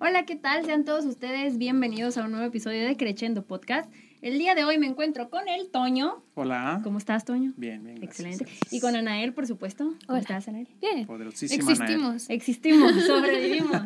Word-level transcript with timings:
Hola, 0.00 0.24
¿qué 0.24 0.36
tal? 0.36 0.64
Sean 0.64 0.84
todos 0.84 1.04
ustedes 1.06 1.58
bienvenidos 1.58 2.18
a 2.18 2.24
un 2.24 2.30
nuevo 2.30 2.46
episodio 2.46 2.86
de 2.86 2.96
Crechendo 2.96 3.42
Podcast. 3.44 3.92
El 4.22 4.38
día 4.38 4.54
de 4.54 4.64
hoy 4.64 4.78
me 4.78 4.86
encuentro 4.86 5.28
con 5.30 5.48
el 5.48 5.70
Toño. 5.70 6.22
Hola. 6.34 6.80
¿Cómo 6.84 6.98
estás, 6.98 7.24
Toño? 7.24 7.52
Bien, 7.56 7.82
bien. 7.84 7.96
gracias. 8.00 8.40
Excelente. 8.40 8.46
Y 8.70 8.80
con 8.80 8.94
Anael, 8.96 9.32
por 9.32 9.46
supuesto. 9.46 9.84
¿Cómo 9.84 9.96
Hola. 10.08 10.18
estás, 10.20 10.48
Anael? 10.48 10.68
Bien. 10.80 11.06
Poderosísima 11.06 11.70
Existimos. 11.72 12.30
Existimos, 12.30 12.92
sobrevivimos. 13.06 13.82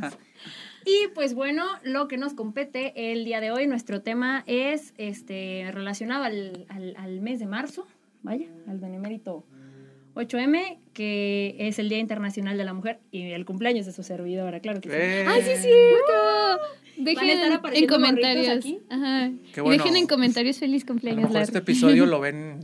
Y 0.85 1.09
pues 1.15 1.35
bueno, 1.35 1.65
lo 1.83 2.09
que 2.09 2.19
nos 2.19 2.35
compete 2.35 3.13
el 3.13 3.25
día 3.25 3.41
de 3.41 3.51
hoy, 3.51 3.67
nuestro 3.67 4.03
tema 4.03 4.43
es 4.47 4.95
este 4.99 5.71
relacionado 5.73 6.25
al, 6.25 6.67
al- 6.69 6.95
al 6.99 7.21
mes 7.21 7.39
de 7.39 7.47
marzo, 7.47 7.87
vaya, 8.23 8.49
al 8.69 8.79
benemérito 8.79 9.45
8M, 10.15 10.79
que 10.93 11.57
es 11.59 11.79
el 11.79 11.89
Día 11.89 11.99
Internacional 11.99 12.57
de 12.59 12.65
la 12.65 12.75
Mujer 12.75 13.01
y 13.11 13.31
el 13.31 13.45
cumpleaños 13.45 13.87
de 13.87 13.93
su 13.93 14.03
servidora, 14.03 14.61
claro 14.61 14.81
que 14.81 14.89
sí. 14.91 14.95
Eh, 14.99 15.25
¡Ay, 15.27 15.43
sí 15.43 15.51
es 15.51 15.63
cierto! 15.63 16.13
Van 16.99 17.09
a 17.09 17.11
Dejen 17.11 17.31
en 17.75 17.87
comentarios. 17.87 18.49
aquí. 18.59 18.81
Ajá. 18.91 19.31
Qué 19.55 19.61
Y 19.61 19.63
bueno. 19.63 19.83
dejen 19.83 19.97
en 19.97 20.07
comentarios 20.07 20.59
feliz 20.59 20.83
A 20.83 20.87
lo 20.87 20.93
cumpleaños, 20.93 21.23
mejor 21.23 21.35
Lar. 21.35 21.43
este 21.45 21.59
episodio 21.59 22.05
lo 22.07 22.21
ven 22.21 22.61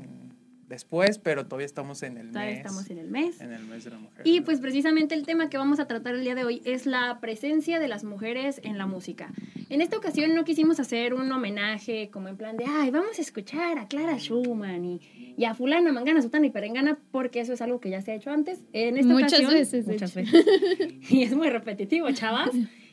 después, 0.68 1.18
pero 1.18 1.44
todavía 1.46 1.66
estamos 1.66 2.02
en 2.02 2.18
el 2.18 2.28
Todavía 2.28 2.50
mes. 2.50 2.58
estamos 2.58 2.90
en 2.90 2.98
el 2.98 3.08
mes. 3.10 3.40
en 3.40 3.52
el 3.52 3.64
mes 3.64 3.84
de 3.84 3.90
la 3.90 3.98
mujer. 3.98 4.26
Y 4.26 4.40
pues 4.42 4.60
precisamente 4.60 5.14
el 5.14 5.24
tema 5.24 5.48
que 5.48 5.56
vamos 5.58 5.80
a 5.80 5.86
tratar 5.86 6.14
el 6.14 6.22
día 6.22 6.34
de 6.34 6.44
hoy 6.44 6.62
es 6.64 6.86
la 6.86 7.18
presencia 7.20 7.78
de 7.80 7.88
las 7.88 8.04
mujeres 8.04 8.60
en 8.64 8.78
la 8.78 8.86
música. 8.86 9.32
En 9.70 9.80
esta 9.80 9.96
ocasión 9.96 10.34
no 10.34 10.44
quisimos 10.44 10.78
hacer 10.80 11.14
un 11.14 11.30
homenaje 11.32 12.10
como 12.10 12.28
en 12.28 12.36
plan 12.36 12.56
de, 12.56 12.64
ay, 12.66 12.90
vamos 12.90 13.18
a 13.18 13.22
escuchar 13.22 13.78
a 13.78 13.88
Clara 13.88 14.18
Schumann 14.18 14.84
y, 14.84 15.34
y 15.36 15.44
a 15.44 15.54
fulana, 15.54 15.92
mangana, 15.92 16.22
sutana 16.22 16.46
y 16.46 16.50
perengana, 16.50 16.98
porque 17.10 17.40
eso 17.40 17.52
es 17.52 17.62
algo 17.62 17.80
que 17.80 17.90
ya 17.90 18.00
se 18.02 18.12
ha 18.12 18.14
hecho 18.14 18.30
antes. 18.30 18.60
En 18.72 18.98
esta 18.98 19.12
Muchas 19.12 19.32
ocasión, 19.32 19.52
veces, 19.54 19.86
Muchas 19.86 20.14
veces. 20.14 20.44
y 21.10 21.22
es 21.22 21.34
muy 21.34 21.48
repetitivo, 21.50 22.10
chavas. 22.12 22.50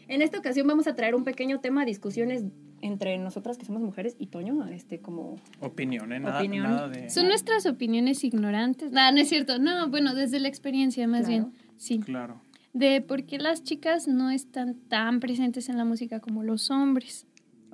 En 0.07 0.21
esta 0.21 0.37
ocasión 0.37 0.67
vamos 0.67 0.87
a 0.87 0.95
traer 0.95 1.15
un 1.15 1.23
pequeño 1.23 1.59
tema 1.61 1.83
discusiones 1.85 2.43
entre 2.81 3.17
nosotras 3.17 3.57
que 3.57 3.65
somos 3.65 3.81
mujeres 3.81 4.15
y 4.19 4.27
Toño, 4.27 4.65
este 4.67 4.99
como... 4.99 5.35
Opinión, 5.59 6.11
¿eh? 6.13 6.19
Nada, 6.19 6.39
Opinión. 6.39 6.63
nada 6.63 6.87
de... 6.89 7.09
Son 7.09 7.27
nuestras 7.27 7.65
opiniones 7.65 8.23
ignorantes. 8.23 8.91
No, 8.91 9.11
no 9.11 9.17
es 9.19 9.29
cierto. 9.29 9.57
No, 9.59 9.87
bueno, 9.89 10.13
desde 10.13 10.39
la 10.39 10.47
experiencia 10.47 11.07
más 11.07 11.25
Claro. 11.25 11.45
bien. 11.45 11.53
Sí. 11.77 11.99
Claro. 11.99 12.41
De 12.73 13.01
por 13.01 13.23
qué 13.25 13.37
las 13.39 13.63
chicas 13.63 14.07
no 14.07 14.29
están 14.29 14.75
tan 14.89 15.19
presentes 15.19 15.69
en 15.69 15.77
la 15.77 15.85
música 15.85 16.19
como 16.19 16.43
los 16.43 16.69
hombres. 16.71 17.25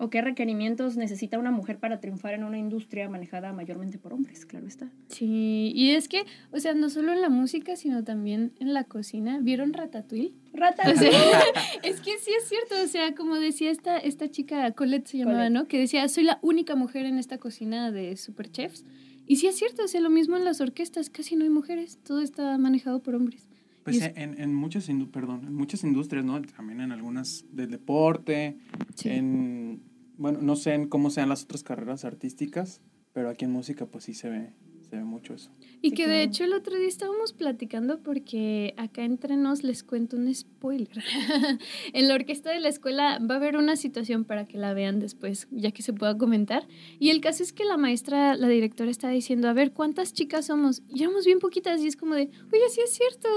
¿O 0.04 0.10
qué 0.10 0.20
requerimientos 0.22 0.98
necesita 0.98 1.38
una 1.38 1.52
mujer 1.52 1.78
para 1.78 2.00
triunfar 2.00 2.34
en 2.34 2.44
una 2.44 2.58
industria 2.58 3.08
manejada 3.08 3.54
mayormente 3.54 4.00
por 4.00 4.14
hombres? 4.14 4.48
Claro 4.48 4.66
está. 4.66 4.90
Sí, 5.10 5.72
y 5.76 5.92
es 5.92 6.08
que, 6.08 6.24
o 6.52 6.60
sea, 6.60 6.74
no 6.74 6.90
solo 6.90 7.14
en 7.14 7.22
la 7.22 7.30
música, 7.30 7.76
sino 7.76 8.04
también 8.04 8.52
en 8.60 8.74
la 8.74 8.84
cocina. 8.86 9.38
¿Vieron 9.40 9.74
Ratatouille? 9.74 10.34
Rata. 10.54 10.90
O 10.92 10.96
sea, 10.96 11.12
es 11.84 12.02
que 12.02 12.18
sí 12.18 12.32
es 12.36 12.50
cierto, 12.50 12.76
o 12.84 12.88
sea, 12.88 13.14
como 13.14 13.36
decía 13.36 13.70
esta, 13.70 14.00
esta 14.00 14.28
chica, 14.32 14.72
Colette 14.72 15.06
se 15.06 15.20
llamaba, 15.20 15.38
Colette. 15.38 15.54
¿no? 15.54 15.68
Que 15.68 15.78
decía, 15.78 16.08
soy 16.10 16.24
la 16.24 16.40
única 16.42 16.76
mujer 16.76 17.06
en 17.06 17.20
esta 17.20 17.38
cocina 17.38 17.92
de 17.92 18.18
superchefs. 18.18 18.84
Y 19.28 19.36
sí 19.36 19.46
es 19.46 19.56
cierto, 19.56 19.84
o 19.84 19.88
sea, 19.88 20.02
lo 20.02 20.10
mismo 20.10 20.36
en 20.36 20.46
las 20.46 20.62
orquestas, 20.62 21.12
casi 21.12 21.36
no 21.36 21.44
hay 21.44 21.52
mujeres, 21.52 22.00
todo 22.04 22.22
está 22.22 22.58
manejado 22.58 23.04
por 23.04 23.14
hombres. 23.14 23.48
Pues 23.84 23.98
es- 23.98 24.14
en, 24.16 24.40
en 24.42 24.54
muchas 24.54 24.90
perdón, 25.12 25.44
en 25.46 25.54
muchas 25.54 25.84
industrias, 25.84 26.26
¿no? 26.26 26.42
También 26.42 26.82
en 26.82 26.92
algunas 26.92 27.46
del 27.52 27.70
deporte, 27.70 28.58
Sí. 28.96 29.10
en 29.10 29.82
bueno, 30.22 30.40
no 30.40 30.56
sé 30.56 30.76
en 30.76 30.88
cómo 30.88 31.10
sean 31.10 31.30
las 31.30 31.44
otras 31.44 31.64
carreras 31.64 32.06
artísticas, 32.06 32.80
pero 33.12 33.28
aquí 33.30 33.46
en 33.46 33.52
música 33.52 33.88
pues 33.88 34.04
sí 34.04 34.14
se 34.14 34.30
ve, 34.30 34.54
se 34.88 34.96
ve 34.96 35.04
mucho 35.04 35.34
eso. 35.34 35.50
Y 35.82 35.90
Sí, 35.90 35.96
que 35.96 36.08
de 36.08 36.22
hecho 36.22 36.44
el 36.44 36.54
otro 36.54 36.78
día 36.78 36.88
estábamos 36.88 37.34
platicando 37.34 38.04
porque 38.04 38.76
acá 38.78 39.04
entre 39.04 39.36
nos 39.36 39.64
les 39.64 39.84
cuento 39.84 40.18
un 40.18 40.32
spoiler. 40.32 41.04
en 41.94 42.08
la 42.08 42.14
orquesta 42.14 42.52
de 42.52 42.60
la 42.60 42.70
escuela 42.70 43.18
va 43.20 43.34
a 43.34 43.38
haber 43.38 43.58
una 43.58 43.76
situación 43.76 44.24
para 44.24 44.46
que 44.46 44.60
la 44.60 44.76
vean 44.76 45.00
después, 45.00 45.48
ya 45.50 45.72
que 45.72 45.82
se 45.82 45.92
pueda 45.92 46.16
comentar. 46.16 46.68
Y 47.00 47.10
el 47.10 47.20
caso 47.20 47.42
es 47.42 47.52
que 47.52 47.66
la 47.66 47.78
maestra, 47.78 48.36
la 48.36 48.48
directora 48.48 48.92
está 48.92 49.10
diciendo, 49.10 49.50
a 49.50 49.54
ver, 49.54 49.74
¿cuántas 49.74 50.14
chicas 50.14 50.46
somos? 50.46 50.84
Y 50.88 51.02
éramos 51.02 51.26
bien 51.26 51.40
poquitas 51.40 51.82
y 51.82 51.88
es 51.88 51.96
como 51.98 52.14
de, 52.14 52.30
oye, 52.54 52.70
sí 52.70 52.82
es 52.82 52.92
cierto. 52.92 53.28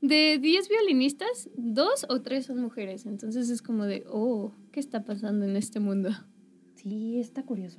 De 0.00 0.38
10 0.40 0.70
violinistas, 0.70 1.50
dos 1.54 2.06
o 2.08 2.22
tres 2.22 2.46
son 2.46 2.62
mujeres. 2.62 3.04
Entonces 3.04 3.50
es 3.50 3.60
como 3.60 3.84
de, 3.84 4.04
oh, 4.08 4.54
¿qué 4.72 4.80
está 4.80 5.04
pasando 5.04 5.44
en 5.44 5.56
este 5.56 5.78
mundo? 5.78 6.08
Sí, 6.82 7.20
está 7.20 7.42
curioso. 7.42 7.78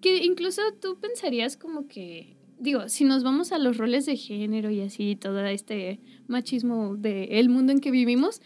Que 0.00 0.24
incluso 0.24 0.62
tú 0.80 0.98
pensarías 1.00 1.56
como 1.56 1.88
que, 1.88 2.36
digo, 2.58 2.88
si 2.88 3.04
nos 3.04 3.24
vamos 3.24 3.52
a 3.52 3.58
los 3.58 3.78
roles 3.78 4.06
de 4.06 4.16
género 4.16 4.70
y 4.70 4.80
así, 4.80 5.16
todo 5.16 5.44
este 5.46 6.00
machismo 6.28 6.96
del 6.96 7.48
mundo 7.48 7.72
en 7.72 7.80
que 7.80 7.90
vivimos, 7.90 8.42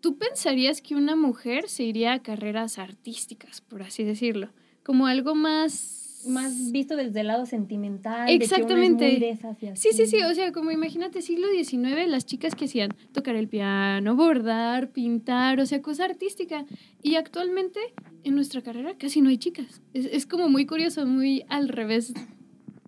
tú 0.00 0.18
pensarías 0.18 0.80
que 0.82 0.94
una 0.94 1.16
mujer 1.16 1.68
se 1.68 1.84
iría 1.84 2.12
a 2.12 2.22
carreras 2.22 2.78
artísticas, 2.78 3.60
por 3.60 3.82
así 3.82 4.04
decirlo, 4.04 4.50
como 4.84 5.06
algo 5.06 5.34
más... 5.34 6.07
Más 6.26 6.72
visto 6.72 6.96
desde 6.96 7.20
el 7.20 7.28
lado 7.28 7.46
sentimental. 7.46 8.26
de 8.26 8.32
que 8.32 8.34
uno 8.36 8.44
es 8.44 8.52
Exactamente. 8.52 9.04
muy 9.10 9.20
de 9.20 9.30
esas 9.30 9.56
Sí, 9.74 9.90
sí, 9.92 10.06
sí, 10.06 10.22
o 10.22 10.34
sea, 10.34 10.52
como 10.52 10.70
imagínate 10.70 11.22
siglo 11.22 11.46
XIX, 11.48 12.08
las 12.08 12.26
chicas 12.26 12.54
que 12.54 12.64
hacían 12.64 12.90
tocar 13.12 13.36
el 13.36 13.48
piano, 13.48 14.16
bordar, 14.16 14.90
pintar, 14.90 15.60
o 15.60 15.66
sea, 15.66 15.80
cosa 15.80 16.04
artística. 16.04 16.64
Y 17.02 17.14
actualmente 17.14 17.80
en 18.24 18.34
nuestra 18.34 18.62
carrera 18.62 18.96
casi 18.98 19.20
no 19.20 19.28
hay 19.28 19.38
chicas. 19.38 19.80
Es, 19.94 20.06
es 20.06 20.26
como 20.26 20.48
muy 20.48 20.66
curioso, 20.66 21.06
muy 21.06 21.44
al 21.48 21.68
revés. 21.68 22.12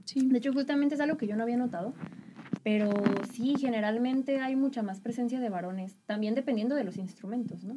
Sí. 0.04 0.20
De 0.24 0.38
hecho, 0.38 0.52
justamente 0.52 0.96
es 0.96 1.00
algo 1.00 1.16
que 1.16 1.26
yo 1.26 1.36
no 1.36 1.44
había 1.44 1.56
notado. 1.56 1.94
Pero 2.62 2.90
sí, 3.32 3.54
generalmente 3.58 4.40
hay 4.40 4.54
mucha 4.54 4.82
más 4.82 5.00
presencia 5.00 5.40
de 5.40 5.48
varones, 5.48 5.96
también 6.04 6.34
dependiendo 6.34 6.74
de 6.74 6.84
los 6.84 6.98
instrumentos, 6.98 7.64
¿no? 7.64 7.76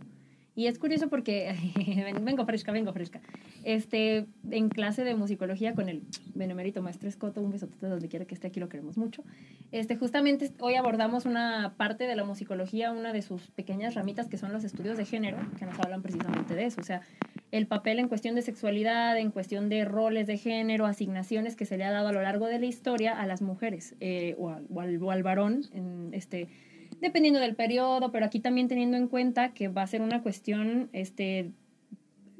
Y 0.56 0.68
es 0.68 0.78
curioso 0.78 1.10
porque, 1.10 1.56
ven- 1.76 2.24
vengo 2.26 2.46
fresca, 2.46 2.72
vengo 2.72 2.94
fresca, 2.94 3.22
este, 3.64 4.28
en 4.52 4.70
clase 4.70 5.04
de 5.04 5.16
musicología 5.16 5.74
con 5.74 5.90
el 5.90 6.04
benemérito 6.36 6.82
maestro 6.84 7.10
Escoto, 7.10 7.42
un 7.42 7.52
besotote 7.52 7.88
donde 7.88 8.08
quiera 8.08 8.26
que 8.26 8.36
esté, 8.36 8.48
aquí 8.48 8.60
lo 8.60 8.70
queremos 8.70 8.96
mucho, 8.98 9.24
este, 9.72 9.96
justamente 9.96 10.52
hoy 10.60 10.76
abordamos 10.76 11.26
una 11.26 11.74
parte 11.78 12.06
de 12.06 12.16
la 12.16 12.24
musicología, 12.24 12.92
una 12.92 13.14
de 13.14 13.22
sus 13.24 13.50
pequeñas 13.52 13.96
ramitas 13.96 14.28
que 14.28 14.38
son 14.38 14.54
los 14.54 14.64
estudios 14.64 14.96
de 14.98 15.06
género, 15.06 15.38
que 15.58 15.66
nos 15.66 15.80
hablan 15.80 16.02
precisamente 16.04 16.54
de 16.54 16.66
eso, 16.66 16.82
o 16.82 16.84
sea, 16.84 17.02
el 17.52 17.66
papel 17.68 17.98
en 18.00 18.08
cuestión 18.08 18.36
de 18.36 18.42
sexualidad, 18.44 19.18
en 19.18 19.32
cuestión 19.32 19.70
de 19.70 19.86
roles 19.86 20.28
de 20.28 20.38
género, 20.38 20.86
asignaciones 20.86 21.56
que 21.56 21.66
se 21.66 21.78
le 21.78 21.84
ha 21.84 21.92
dado 21.92 22.08
a 22.10 22.12
lo 22.12 22.22
largo 22.22 22.48
de 22.48 22.60
la 22.60 22.66
historia 22.66 23.20
a 23.20 23.26
las 23.28 23.42
mujeres 23.44 23.96
eh, 24.00 24.36
o, 24.40 24.50
al, 24.50 24.66
o 24.72 24.82
al- 24.82 25.02
o 25.04 25.12
al 25.12 25.24
varón, 25.24 25.62
en 25.74 26.10
este, 26.14 26.48
dependiendo 27.04 27.40
del 27.40 27.56
periodo, 27.56 28.12
pero 28.12 28.26
aquí 28.26 28.40
también 28.40 28.68
teniendo 28.68 28.98
en 28.98 29.08
cuenta 29.08 29.54
que 29.54 29.68
va 29.68 29.84
a 29.84 29.88
ser 29.88 30.02
una 30.02 30.24
cuestión 30.24 30.90
este, 30.94 31.52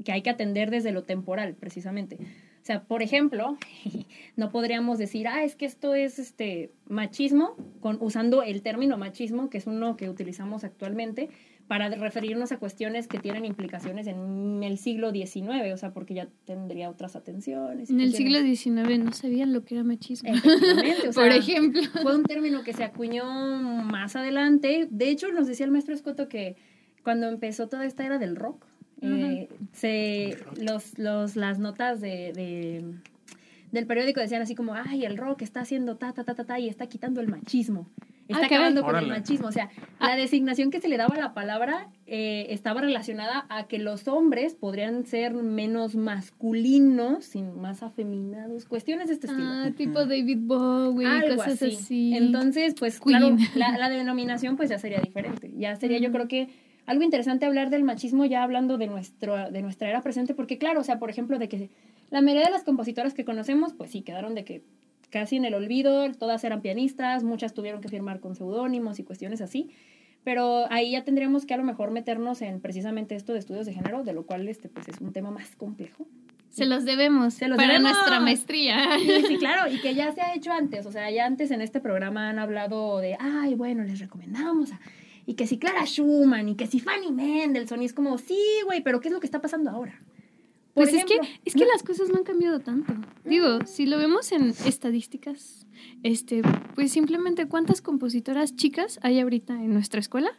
que 0.04 0.12
hay 0.12 0.22
que 0.22 0.30
atender 0.30 0.72
desde 0.72 0.92
lo 0.92 1.04
temporal, 1.04 1.54
precisamente. 1.54 2.16
O 2.16 2.66
sea, 2.66 2.82
por 2.84 3.04
ejemplo, 3.04 3.58
no 4.38 4.52
podríamos 4.52 4.98
decir, 4.98 5.28
ah, 5.28 5.44
es 5.44 5.56
que 5.56 5.66
esto 5.66 5.94
es 5.96 6.18
este 6.18 6.72
machismo, 6.88 7.58
con, 7.82 7.98
usando 8.00 8.42
el 8.42 8.62
término 8.62 8.98
machismo, 8.98 9.50
que 9.50 9.58
es 9.58 9.68
uno 9.68 9.98
que 9.98 10.10
utilizamos 10.10 10.64
actualmente, 10.64 11.30
para 11.68 11.90
referirnos 11.90 12.52
a 12.52 12.58
cuestiones 12.58 13.08
que 13.08 13.20
tienen 13.20 13.46
implicaciones 13.46 14.08
en 14.08 14.62
el 14.64 14.78
siglo 14.78 15.12
XIX, 15.12 15.74
o 15.74 15.78
sea, 15.78 15.92
porque 15.94 16.14
ya 16.14 16.28
tendría 16.46 16.90
otras 16.90 17.16
atenciones. 17.16 17.90
En 17.90 18.02
el 18.02 18.14
siglo 18.14 18.40
XIX 18.42 19.00
no 19.00 19.12
sabían 19.14 19.54
lo 19.54 19.64
que 19.64 19.76
era 19.76 19.84
machismo. 19.84 20.30
Efectivamente, 20.34 21.10
o 21.10 21.12
Por 21.14 21.24
sea, 21.26 21.36
ejemplo. 21.38 21.82
fue 22.02 22.16
un 22.16 22.24
término 22.24 22.64
que 22.64 22.74
se 22.74 22.84
acuñó 22.84 23.24
más 23.26 24.16
adelante. 24.16 24.88
De 24.92 25.10
hecho, 25.10 25.32
nos 25.32 25.48
decía 25.48 25.66
el 25.66 25.72
maestro 25.72 25.94
Escoto 25.96 26.28
que 26.28 26.58
cuando 27.04 27.28
empezó 27.30 27.68
toda 27.70 27.86
esta 27.86 28.06
era 28.06 28.18
del 28.20 28.36
rock, 28.36 28.66
eh, 29.02 29.50
se, 29.74 30.38
los, 30.62 30.98
los, 30.98 31.36
las 31.36 31.60
notas 31.60 32.00
de, 32.02 32.32
de- 32.34 32.86
del 33.72 33.88
periódico 33.88 34.20
decían 34.22 34.42
así 34.42 34.54
como, 34.56 34.76
ay, 34.76 35.04
el 35.06 35.18
rock 35.18 35.42
está 35.42 35.62
haciendo 35.62 35.96
ta, 35.98 36.14
ta, 36.14 36.24
ta, 36.24 36.36
ta, 36.36 36.44
ta, 36.46 36.60
y 36.60 36.70
está 36.70 36.88
quitando 36.88 37.20
el 37.22 37.28
machismo. 37.28 37.90
Está 38.28 38.44
Ah, 38.44 38.46
acabando 38.46 38.84
con 38.84 38.96
el 38.96 39.08
machismo. 39.08 39.48
O 39.48 39.52
sea, 39.52 39.70
la 40.00 40.16
designación 40.16 40.72
que 40.72 40.80
se 40.80 40.88
le 40.88 40.98
daba 40.98 41.16
a 41.16 41.20
la 41.20 41.34
palabra 41.34 41.90
eh, 42.08 42.48
estaba 42.50 42.82
relacionada 42.82 43.46
a 43.50 43.68
que 43.68 43.80
los 43.80 44.08
hombres 44.08 44.56
podrían 44.56 45.06
ser 45.06 45.34
menos 45.34 45.96
masculinos, 45.96 47.26
sin 47.26 47.60
más 47.60 47.84
afeminados, 47.84 48.66
cuestiones 48.66 49.08
de 49.08 49.14
este 49.16 49.28
estilo. 49.28 49.46
Ah, 49.48 49.72
tipo 49.76 50.06
David 50.06 50.40
Bowie, 50.42 51.08
Algo 51.08 51.36
cosas 51.36 51.62
así. 51.62 51.76
así. 51.76 52.16
Entonces, 52.16 52.76
pues 52.78 53.00
Queen. 53.00 53.38
claro, 53.38 53.38
la, 53.56 53.78
la 53.78 53.90
denominación 53.90 54.56
pues 54.58 54.70
ya 54.70 54.80
sería 54.80 55.00
diferente. 55.00 55.52
Ya 55.58 55.76
sería 55.76 56.00
yo 56.00 56.12
creo 56.12 56.28
que 56.28 56.50
algo 56.86 57.04
interesante 57.04 57.46
hablar 57.46 57.70
del 57.70 57.84
machismo 57.84 58.26
ya 58.26 58.44
hablando 58.44 58.78
de, 58.78 58.88
nuestro, 58.88 59.50
de 59.52 59.62
nuestra 59.62 59.90
era 59.90 60.02
presente, 60.02 60.34
porque 60.34 60.58
claro, 60.58 60.82
o 60.82 60.84
sea, 60.84 61.00
por 61.00 61.10
ejemplo, 61.10 61.40
de 61.40 61.48
que 61.48 61.70
la 62.10 62.22
mayoría 62.22 62.46
de 62.46 62.52
las 62.52 62.64
compositoras 62.64 63.14
que 63.14 63.24
conocemos, 63.26 63.74
pues 63.74 63.92
sí, 63.92 64.02
quedaron 64.02 64.36
de 64.36 64.44
que 64.44 64.64
casi 65.14 65.36
en 65.36 65.46
el 65.46 65.54
olvido, 65.54 66.12
todas 66.14 66.44
eran 66.44 66.62
pianistas, 66.62 67.24
muchas 67.24 67.54
tuvieron 67.54 67.82
que 67.82 67.88
firmar 67.88 68.20
con 68.20 68.36
seudónimos 68.36 68.98
y 68.98 69.04
cuestiones 69.04 69.42
así. 69.42 69.70
Pero 70.24 70.66
ahí 70.72 70.92
ya 70.92 71.04
tendríamos 71.04 71.46
que 71.46 71.54
a 71.54 71.58
lo 71.58 71.64
mejor 71.64 71.92
meternos 71.92 72.42
en 72.42 72.60
precisamente 72.62 73.16
esto 73.16 73.34
de 73.34 73.40
estudios 73.40 73.68
de 73.68 73.74
género, 73.74 74.04
de 74.04 74.14
lo 74.14 74.26
cual 74.26 74.48
este 74.48 74.70
pues 74.70 74.88
es 74.88 75.00
un 75.00 75.14
tema 75.14 75.30
más 75.30 75.56
complejo. 75.56 76.08
Se 76.50 76.66
los 76.66 76.84
debemos 76.86 77.36
Se 77.36 77.48
los 77.48 77.58
para 77.58 77.74
debemos. 77.74 77.92
nuestra 77.94 78.20
maestría. 78.20 78.98
Sí, 79.00 79.22
sí, 79.28 79.38
claro, 79.38 79.72
y 79.72 79.80
que 79.80 79.94
ya 79.94 80.12
se 80.14 80.22
ha 80.22 80.34
hecho 80.34 80.52
antes, 80.52 80.86
o 80.88 80.92
sea, 80.92 81.12
ya 81.12 81.26
antes 81.26 81.52
en 81.52 81.62
este 81.62 81.80
programa 81.80 82.30
han 82.30 82.40
hablado 82.40 83.00
de, 83.00 83.16
ay, 83.20 83.54
bueno, 83.56 83.84
les 83.84 84.00
recomendamos 84.00 84.72
a 84.72 84.80
y 85.26 85.36
que 85.36 85.48
si 85.48 85.58
Clara 85.58 85.86
Schumann, 85.86 86.50
y 86.50 86.56
que 86.56 86.68
si 86.68 86.80
Fanny 86.80 87.12
Mendelssohn, 87.12 87.82
y 87.82 87.86
es 87.86 87.94
como, 87.94 88.18
sí, 88.18 88.38
güey, 88.66 88.82
pero 88.82 89.00
¿qué 89.00 89.08
es 89.08 89.14
lo 89.14 89.20
que 89.20 89.28
está 89.28 89.42
pasando 89.42 89.70
ahora? 89.70 90.02
Por 90.74 90.90
Pues 90.90 90.94
es 90.96 91.06
que, 91.06 91.20
es 91.46 91.54
que 91.54 91.66
las 91.66 91.84
cosas 91.84 92.10
no 92.10 92.18
han 92.18 92.24
cambiado 92.24 92.60
tanto. 92.60 92.94
Digo, 93.26 93.60
si 93.66 93.86
lo 93.86 93.98
vemos 93.98 94.32
en 94.32 94.50
estadísticas, 94.66 95.68
este, 96.02 96.42
pues 96.74 96.92
simplemente 96.92 97.48
cuántas 97.48 97.82
compositoras 97.82 98.56
chicas 98.56 99.00
hay 99.04 99.20
ahorita 99.20 99.54
en 99.64 99.72
nuestra 99.72 100.00
escuela. 100.00 100.32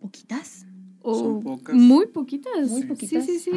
poquitas. 0.00 0.66
O 1.00 1.14
Son 1.14 1.42
pocas. 1.42 1.74
Muy 1.74 2.06
poquitas. 2.06 2.68
Muy 2.70 2.82
Sí, 2.82 2.88
poquitas. 2.88 3.24
Sí, 3.24 3.38
sí, 3.38 3.50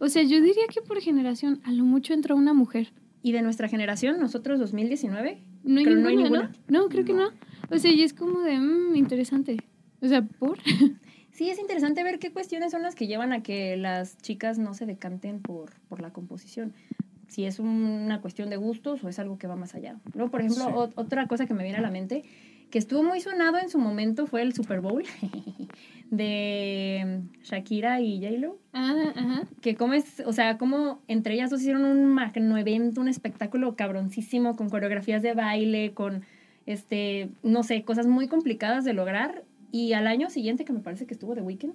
O 0.00 0.08
sea, 0.08 0.22
yo 0.22 0.40
diría 0.40 0.66
que 0.72 0.82
por 0.82 1.00
generación, 1.00 1.60
a 1.64 1.70
lo 1.70 1.84
mucho 1.84 2.12
entra 2.12 2.34
una 2.34 2.54
mujer. 2.54 2.92
Y 3.22 3.32
de 3.32 3.42
nuestra 3.42 3.68
generación, 3.68 4.18
nosotros 4.20 4.58
2019, 4.58 5.42
No 5.64 5.78
hay, 5.78 5.84
Creo 5.84 5.96
ninguna, 5.96 6.14
no 6.14 6.22
ninguna. 6.22 6.52
No, 6.68 6.88
creo 6.88 7.04
que 7.04 7.12
no. 7.12 7.30
O 7.70 7.78
sea, 7.78 7.92
y 7.92 8.02
es 8.02 8.14
como 8.14 8.40
de, 8.40 8.58
mm, 8.58 8.96
interesante. 8.96 9.58
O 10.00 10.08
sea, 10.08 10.22
¿por? 10.22 10.58
Sí, 11.38 11.50
es 11.50 11.60
interesante 11.60 12.02
ver 12.02 12.18
qué 12.18 12.32
cuestiones 12.32 12.72
son 12.72 12.82
las 12.82 12.96
que 12.96 13.06
llevan 13.06 13.32
a 13.32 13.44
que 13.44 13.76
las 13.76 14.18
chicas 14.18 14.58
no 14.58 14.74
se 14.74 14.86
decanten 14.86 15.40
por, 15.40 15.70
por 15.88 16.00
la 16.02 16.10
composición. 16.10 16.72
Si 17.28 17.44
es 17.44 17.60
una 17.60 18.20
cuestión 18.20 18.50
de 18.50 18.56
gustos 18.56 19.04
o 19.04 19.08
es 19.08 19.20
algo 19.20 19.38
que 19.38 19.46
va 19.46 19.54
más 19.54 19.76
allá. 19.76 19.98
Luego, 20.14 20.32
por 20.32 20.40
ejemplo, 20.40 20.64
Sí. 20.64 20.70
ot- 20.72 20.92
otra 20.96 21.28
cosa 21.28 21.46
que 21.46 21.54
me 21.54 21.62
viene 21.62 21.78
a 21.78 21.80
la 21.80 21.92
mente, 21.92 22.24
que 22.70 22.78
estuvo 22.80 23.04
muy 23.04 23.20
sonado 23.20 23.56
en 23.58 23.68
su 23.68 23.78
momento 23.78 24.26
fue 24.26 24.42
el 24.42 24.52
Super 24.52 24.80
Bowl 24.80 25.04
de 26.10 27.20
Shakira 27.44 28.00
y 28.00 28.20
J-Lo. 28.20 28.58
Ah, 28.72 29.12
ajá. 29.14 29.42
Que 29.60 29.76
cómo 29.76 29.92
es, 29.94 30.20
o 30.26 30.32
sea, 30.32 30.58
como 30.58 31.00
entre 31.06 31.34
ellas 31.34 31.50
dos 31.50 31.60
hicieron 31.60 31.84
un 31.84 32.04
magno 32.06 32.58
evento, 32.58 33.00
un 33.00 33.08
espectáculo 33.08 33.76
cabroncísimo 33.76 34.56
con 34.56 34.70
coreografías 34.70 35.22
de 35.22 35.34
baile, 35.34 35.92
con, 35.94 36.24
este, 36.66 37.28
no 37.44 37.62
sé, 37.62 37.84
cosas 37.84 38.08
muy 38.08 38.26
complicadas 38.26 38.84
de 38.84 38.92
lograr. 38.92 39.44
Y 39.70 39.92
al 39.92 40.06
año 40.06 40.30
siguiente, 40.30 40.64
que 40.64 40.72
me 40.72 40.80
parece 40.80 41.06
que 41.06 41.14
estuvo 41.14 41.34
The 41.34 41.42
Weeknd, 41.42 41.74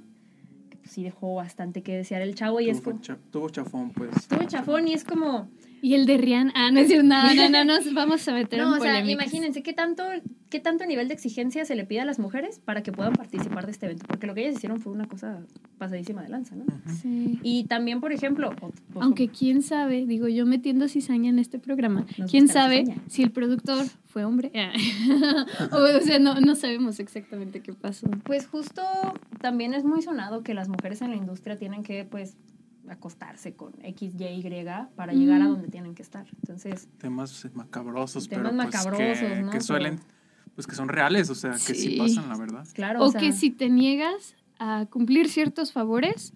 que 0.69 0.77
pues 0.77 0.91
sí 0.91 1.03
dejó 1.03 1.35
bastante 1.35 1.83
que 1.83 1.95
desear 1.97 2.21
el 2.21 2.35
chavo 2.35 2.59
y 2.59 2.69
es 2.69 2.77
Tuvo, 2.81 2.91
como, 2.91 3.01
cha- 3.01 3.19
tuvo 3.31 3.49
chafón, 3.49 3.91
pues. 3.91 4.15
estuvo 4.15 4.43
chafón 4.45 4.87
y 4.87 4.93
es 4.93 5.03
como, 5.03 5.47
Y 5.83 5.95
el 5.95 6.05
de 6.05 6.17
Rian, 6.17 6.53
ah, 6.55 6.71
no 6.71 6.79
es 6.79 6.87
cierto, 6.87 7.05
no, 7.05 7.33
no, 7.33 7.49
no, 7.49 7.65
nos 7.65 7.93
vamos 7.93 8.25
a 8.29 8.33
meter 8.33 8.57
no, 8.57 8.67
en 8.67 8.79
o 8.79 8.81
sea, 8.81 8.93
polémicas. 8.93 9.11
imagínense 9.25 9.63
qué 9.63 9.73
tanto, 9.73 10.03
qué 10.49 10.61
tanto 10.61 10.85
nivel 10.85 11.09
de 11.09 11.13
exigencia 11.13 11.65
se 11.65 11.75
le 11.75 11.83
pide 11.83 11.99
a 11.99 12.05
las 12.05 12.19
mujeres 12.19 12.61
para 12.63 12.83
que 12.83 12.93
puedan 12.93 13.11
participar 13.11 13.65
de 13.65 13.73
este 13.73 13.87
evento, 13.87 14.05
porque 14.07 14.25
lo 14.25 14.33
que 14.33 14.43
ellas 14.45 14.55
hicieron 14.55 14.79
fue 14.79 14.93
una 14.93 15.09
cosa 15.09 15.45
pasadísima 15.77 16.23
de 16.23 16.29
lanza, 16.29 16.55
¿no? 16.55 16.63
Sí. 17.01 17.37
Y 17.43 17.65
también, 17.65 17.99
por 17.99 18.13
ejemplo, 18.13 18.51
o- 18.61 19.01
Aunque 19.01 19.27
quién 19.27 19.61
sabe, 19.61 20.05
digo 20.05 20.29
yo 20.29 20.45
metiendo 20.45 20.87
cizaña 20.87 21.29
en 21.29 21.37
este 21.37 21.59
programa, 21.59 22.05
Nos 22.17 22.31
quién 22.31 22.47
sabe 22.47 22.85
cizaña. 22.85 23.01
si 23.09 23.23
el 23.23 23.31
productor 23.31 23.85
fue 24.05 24.23
hombre. 24.23 24.53
o 25.71 25.99
sea, 26.01 26.17
no, 26.19 26.39
no 26.39 26.55
sabemos 26.55 27.01
exactamente 27.01 27.59
qué 27.61 27.73
pasó. 27.73 28.07
Pues 28.23 28.47
justo 28.47 28.81
también 29.41 29.73
es 29.73 29.83
muy 29.83 30.01
sonado 30.01 30.43
que 30.43 30.53
las 30.53 30.69
mujeres 30.69 31.01
en 31.01 31.09
la 31.09 31.17
industria 31.17 31.57
tienen 31.57 31.83
que, 31.83 32.05
pues, 32.05 32.37
acostarse 32.89 33.53
con 33.55 33.73
X, 33.83 34.13
Y, 34.19 34.23
Y 34.25 34.65
para 34.95 35.13
llegar 35.13 35.41
a 35.41 35.45
Mm. 35.45 35.49
donde 35.49 35.67
tienen 35.69 35.95
que 35.95 36.01
estar. 36.01 36.25
Entonces, 36.41 36.87
Temas 36.97 37.45
macabrosos, 37.53 38.27
Temas 38.27 38.43
pero 38.51 38.55
pues 38.55 38.65
macabrosos, 38.73 39.19
que, 39.19 39.41
¿no? 39.41 39.51
que 39.51 39.61
suelen, 39.61 39.99
pues 40.55 40.67
que 40.67 40.75
son 40.75 40.89
reales, 40.89 41.29
o 41.29 41.35
sea, 41.35 41.51
que 41.51 41.57
sí, 41.59 41.75
Sí. 41.75 41.97
pasan, 41.97 42.29
la 42.29 42.37
verdad. 42.37 42.67
claro. 42.73 43.03
O, 43.03 43.09
sea, 43.09 43.21
que 43.21 43.31
si 43.31 43.49
te 43.51 43.69
niegas 43.69 44.35
a 44.59 44.85
cumplir 44.89 45.29
ciertos 45.29 45.71
favores, 45.71 46.33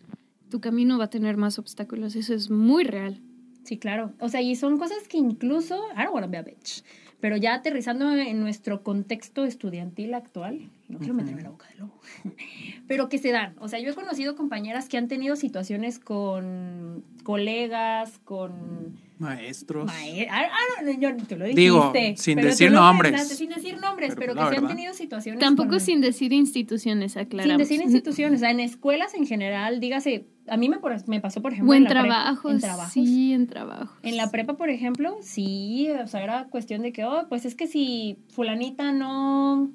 tu 0.50 0.60
camino 0.62 0.98
va 0.98 1.06
a 1.06 1.10
tener 1.10 1.38
más 1.38 1.60
obstáculos. 1.60 2.16
Eso 2.16 2.34
es 2.34 2.50
muy 2.50 2.84
real. 2.86 3.22
Sí, 3.64 3.78
claro. 3.78 4.14
O 4.22 4.30
sea, 4.30 4.42
y 4.42 4.56
son 4.56 4.78
cosas 4.78 5.08
que 5.10 5.18
incluso, 5.18 5.76
I 5.94 6.04
don't 6.04 6.14
wanna 6.14 6.28
be 6.28 6.38
a 6.38 6.42
bitch, 6.44 6.84
pero 7.20 7.38
ya 7.38 7.56
aterrizando 7.56 8.12
en 8.16 8.40
nuestro 8.40 8.84
contexto 8.84 9.46
estudiantil 9.46 10.14
actual, 10.14 10.70
no 10.88 11.00
quiero 11.00 11.14
meterme 11.14 11.42
la 11.42 11.50
boca 11.50 11.68
de 11.70 11.76
lobo, 11.76 12.00
pero 12.88 13.10
que 13.10 13.18
se 13.18 13.32
dan. 13.32 13.56
O 13.60 13.68
sea, 13.68 13.80
yo 13.80 13.92
he 13.92 13.96
conocido 13.96 14.36
compañeras 14.36 14.88
que 14.88 14.98
han 14.98 15.08
tenido 15.08 15.36
situaciones 15.36 16.00
con 16.00 17.04
colegas, 17.24 18.20
con 18.20 19.00
Maestros. 19.20 19.86
Mae- 19.88 20.28
ah, 20.30 20.44
ah, 20.52 20.84
no, 20.84 20.92
yo- 20.92 21.16
tú 21.18 21.36
lo 21.38 21.46
dijiste. 21.46 21.62
Digo, 21.62 21.92
sin 22.18 22.36
pero 22.36 22.48
decir 22.48 22.72
nombres. 22.72 23.12
pensaste, 23.12 23.36
Sin 23.36 23.50
decir 23.50 23.80
nombres, 23.80 24.10
Pero 24.10 24.20
pero, 24.20 24.34
pues 24.36 24.50
que 24.50 24.56
se 24.56 24.62
han 24.62 24.68
tenido 24.68 24.94
situaciones. 24.94 25.40
Tampoco 25.40 25.70
con- 25.70 25.80
sin 25.80 26.02
decir 26.02 26.34
instituciones, 26.34 27.18
aclaramos. 27.18 27.52
sin 27.68 27.78
decir 27.78 27.82
instituciones, 27.82 28.40
o 28.40 28.42
sea, 28.42 28.52
en 28.52 28.60
escuelas 28.60 29.14
en 29.16 29.26
general, 29.26 29.80
dígase, 29.80 30.28
a 30.48 30.56
mí 30.58 30.70
me, 30.70 30.78
por- 30.80 31.08
me 31.10 31.20
pasó, 31.20 31.42
por 31.42 31.54
ejemplo, 31.54 31.72
O 31.72 31.76
en 31.76 31.78
en 31.78 31.84
la 31.86 31.90
prepa- 31.90 32.04
trabajos. 32.04 32.52
en 32.54 32.60
trabajos. 32.60 32.94
Sí, 32.94 33.34
en 33.34 33.48
trabajos. 33.48 33.98
En 34.04 34.18
la 34.18 34.30
prepa, 34.32 34.54
por 34.56 34.70
ejemplo, 34.70 35.18
sí, 35.22 35.90
o 36.04 36.08
sea, 36.08 36.24
era 36.24 36.46
cuestión 36.46 36.82
de 36.84 36.92
que, 36.94 37.04
oh, 37.06 37.26
pues 37.30 37.46
es 37.46 37.56
que 37.56 37.68
si 37.68 38.18
fulanita 38.30 38.92
no, 38.92 39.72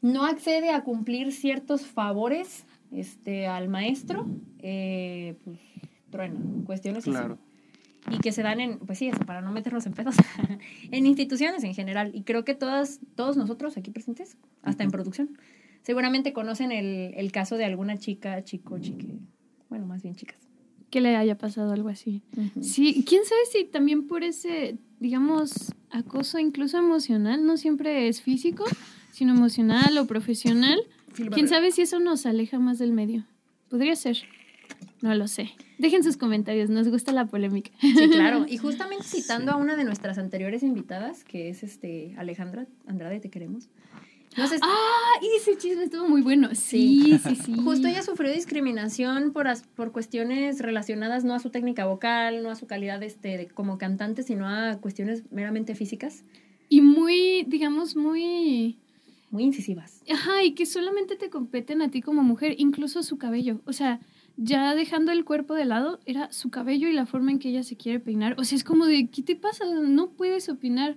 no 0.00 0.24
accede 0.24 0.70
a 0.70 0.82
cumplir 0.82 1.32
ciertos 1.32 1.82
favores 1.86 2.64
este, 2.90 3.46
al 3.46 3.68
maestro, 3.68 4.26
eh, 4.60 5.36
pues 5.44 5.58
truena, 6.10 6.40
cuestiones 6.66 7.06
así. 7.06 7.10
Y 8.10 8.18
que 8.18 8.32
se 8.32 8.42
dan 8.42 8.60
en, 8.60 8.78
pues 8.78 8.98
sí, 8.98 9.08
eso, 9.08 9.20
para 9.20 9.40
no 9.40 9.52
meternos 9.52 9.86
en 9.86 9.92
pedos, 9.92 10.16
en 10.90 11.06
instituciones 11.06 11.62
en 11.64 11.74
general. 11.74 12.10
Y 12.14 12.22
creo 12.22 12.44
que 12.44 12.54
todas, 12.54 13.00
todos 13.14 13.36
nosotros 13.36 13.76
aquí 13.76 13.90
presentes, 13.90 14.36
hasta 14.62 14.82
en 14.84 14.90
producción, 14.90 15.38
seguramente 15.82 16.32
conocen 16.32 16.72
el, 16.72 17.14
el 17.14 17.32
caso 17.32 17.56
de 17.56 17.64
alguna 17.64 17.96
chica, 17.98 18.42
chico, 18.44 18.78
chique, 18.78 19.18
bueno, 19.68 19.86
más 19.86 20.02
bien 20.02 20.14
chicas. 20.14 20.38
Que 20.90 21.00
le 21.00 21.16
haya 21.16 21.38
pasado 21.38 21.72
algo 21.72 21.88
así. 21.88 22.22
Ujú. 22.36 22.62
Sí, 22.62 23.04
quién 23.08 23.24
sabe 23.24 23.40
si 23.50 23.64
también 23.64 24.06
por 24.06 24.24
ese, 24.24 24.76
digamos, 25.00 25.72
acoso 25.90 26.38
incluso 26.38 26.76
emocional, 26.76 27.46
no 27.46 27.56
siempre 27.56 28.08
es 28.08 28.20
físico, 28.20 28.64
sino 29.10 29.32
emocional 29.32 29.96
o 29.96 30.06
profesional. 30.06 30.78
Quién 31.32 31.48
sabe 31.48 31.70
si 31.70 31.82
eso 31.82 32.00
nos 32.00 32.26
aleja 32.26 32.58
más 32.58 32.78
del 32.78 32.92
medio. 32.92 33.24
Podría 33.68 33.96
ser. 33.96 34.18
No 35.00 35.14
lo 35.14 35.28
sé. 35.28 35.52
Dejen 35.82 36.04
sus 36.04 36.16
comentarios, 36.16 36.70
nos 36.70 36.88
gusta 36.88 37.10
la 37.12 37.26
polémica. 37.26 37.70
Sí, 37.80 38.08
claro. 38.08 38.46
Y 38.48 38.56
justamente 38.56 39.04
citando 39.04 39.50
a 39.52 39.56
una 39.56 39.74
de 39.76 39.82
nuestras 39.84 40.16
anteriores 40.16 40.62
invitadas, 40.62 41.24
que 41.24 41.48
es 41.50 41.62
este 41.64 42.14
Alejandra 42.16 42.66
Andrade, 42.86 43.18
te 43.20 43.30
queremos. 43.30 43.68
No 44.36 44.46
sé, 44.46 44.56
Ah, 44.62 45.18
y 45.20 45.36
ese 45.36 45.58
chisme 45.58 45.84
estuvo 45.84 46.08
muy 46.08 46.22
bueno. 46.22 46.54
Sí, 46.54 47.18
sí, 47.22 47.34
sí. 47.36 47.54
Justo 47.62 47.86
ella 47.88 48.02
sufrió 48.02 48.32
discriminación 48.32 49.32
por, 49.32 49.46
as- 49.48 49.64
por 49.74 49.92
cuestiones 49.92 50.60
relacionadas 50.60 51.24
no 51.24 51.34
a 51.34 51.38
su 51.40 51.50
técnica 51.50 51.84
vocal, 51.84 52.42
no 52.42 52.50
a 52.50 52.54
su 52.54 52.66
calidad 52.66 53.02
este, 53.02 53.36
de- 53.36 53.48
como 53.48 53.76
cantante, 53.76 54.22
sino 54.22 54.48
a 54.48 54.78
cuestiones 54.80 55.24
meramente 55.32 55.74
físicas, 55.74 56.24
Y 56.70 56.80
muy, 56.80 57.44
digamos, 57.48 57.94
muy... 57.96 58.78
muy 59.30 59.42
incisivas. 59.42 60.00
Ajá, 60.10 60.42
y 60.44 60.52
que 60.54 60.64
solamente 60.64 61.16
te 61.16 61.28
competen 61.28 61.82
a 61.82 61.90
ti 61.90 62.00
como 62.00 62.22
mujer, 62.22 62.54
incluso 62.56 63.02
su 63.02 63.18
cabello. 63.18 63.60
O 63.66 63.72
sea, 63.74 64.00
ya 64.36 64.74
dejando 64.74 65.12
el 65.12 65.24
cuerpo 65.24 65.54
de 65.54 65.64
lado, 65.64 66.00
era 66.06 66.32
su 66.32 66.50
cabello 66.50 66.88
y 66.88 66.92
la 66.92 67.06
forma 67.06 67.30
en 67.30 67.38
que 67.38 67.50
ella 67.50 67.62
se 67.62 67.76
quiere 67.76 68.00
peinar. 68.00 68.34
O 68.38 68.44
sea, 68.44 68.56
es 68.56 68.64
como 68.64 68.86
de, 68.86 69.08
¿qué 69.08 69.22
te 69.22 69.36
pasa? 69.36 69.64
No 69.66 70.10
puedes 70.10 70.48
opinar 70.48 70.96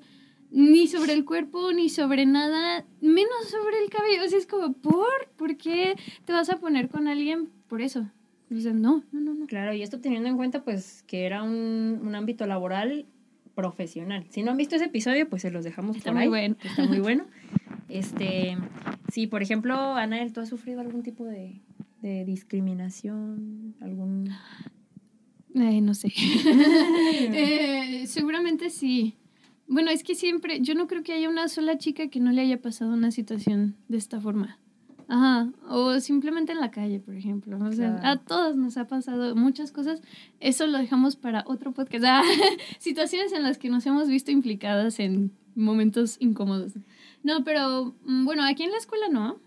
ni 0.52 0.88
sobre 0.88 1.14
el 1.14 1.26
cuerpo, 1.26 1.74
ni 1.74 1.90
sobre 1.90 2.26
nada, 2.26 2.86
menos 3.02 3.50
sobre 3.50 3.84
el 3.84 3.90
cabello. 3.90 4.24
O 4.26 4.30
sea, 4.30 4.38
es 4.38 4.48
como, 4.48 4.74
¿por? 4.74 5.30
¿Por 5.36 5.58
qué 5.58 5.96
te 6.24 6.34
vas 6.34 6.50
a 6.50 6.58
poner 6.58 6.90
con 6.90 7.08
alguien 7.08 7.50
por 7.68 7.82
eso? 7.82 8.10
O 8.56 8.60
sea, 8.60 8.74
no, 8.74 9.04
no, 9.12 9.20
no, 9.20 9.34
no. 9.34 9.48
Claro, 9.48 9.74
y 9.74 9.82
esto 9.82 10.00
teniendo 10.00 10.30
en 10.30 10.38
cuenta 10.38 10.64
pues 10.64 11.04
que 11.08 11.26
era 11.26 11.44
un, 11.44 12.00
un 12.04 12.16
ámbito 12.16 12.46
laboral 12.46 13.06
profesional. 13.56 14.26
Si 14.30 14.44
no 14.44 14.52
han 14.52 14.58
visto 14.58 14.76
ese 14.76 14.86
episodio, 14.86 15.28
pues 15.30 15.42
se 15.42 15.52
los 15.52 15.64
dejamos 15.64 15.98
Está 15.98 16.12
por 16.12 16.16
muy 16.16 16.24
ahí. 16.24 16.30
bueno. 16.30 16.56
Está 16.64 16.86
muy 16.86 17.00
bueno. 17.02 17.26
Este, 17.90 18.58
sí, 19.12 19.28
por 19.28 19.42
ejemplo, 19.42 19.76
Anael, 19.96 20.34
¿tú 20.34 20.42
has 20.42 20.50
sufrido 20.50 20.82
algún 20.82 21.04
tipo 21.04 21.24
de, 21.26 21.62
de 22.06 22.24
discriminación? 22.26 23.76
¿Algún...? 23.82 24.30
Eh, 25.56 25.82
no 25.82 25.94
sé. 25.94 26.10
Eh, 27.34 28.06
seguramente 28.08 28.70
sí. 28.70 29.16
Bueno, 29.68 29.90
es 29.90 30.04
que 30.04 30.14
siempre, 30.16 30.60
yo 30.62 30.76
no 30.76 30.88
creo 30.88 31.02
que 31.02 31.14
haya 31.14 31.30
una 31.30 31.48
sola 31.48 31.78
chica 31.78 32.08
que 32.10 32.20
no 32.20 32.32
le 32.32 32.42
haya 32.42 32.62
pasado 32.62 32.94
una 32.94 33.10
situación 33.12 33.76
de 33.88 33.98
esta 33.98 34.20
forma. 34.22 34.60
Ajá, 35.08 35.52
o 35.70 36.00
simplemente 36.00 36.52
en 36.52 36.60
la 36.60 36.72
calle, 36.72 37.00
por 37.00 37.16
ejemplo. 37.16 37.58
O 37.64 37.72
sea, 37.72 37.96
Claro. 37.96 38.08
a 38.10 38.24
todos 38.24 38.56
nos 38.56 38.78
ha 38.78 38.88
pasado 38.88 39.36
muchas 39.36 39.72
cosas. 39.72 40.02
Eso 40.40 40.68
lo 40.68 40.78
dejamos 40.78 41.16
para 41.16 41.44
otro 41.48 41.72
podcast. 41.74 42.06
Ah, 42.08 42.22
situaciones 42.80 43.32
en 43.34 43.44
las 43.44 43.58
que 43.58 43.70
nos 43.70 43.86
hemos 43.86 44.08
visto 44.08 44.32
implicadas 44.32 45.00
en 45.00 45.32
momentos 45.56 46.18
incómodos. 46.20 46.74
No, 47.24 47.44
pero 47.44 47.96
mm, 48.06 48.26
bueno, 48.26 48.44
aquí 48.44 48.64
en 48.64 48.72
la 48.72 48.78
escuela 48.78 49.08
no. 49.10 49.38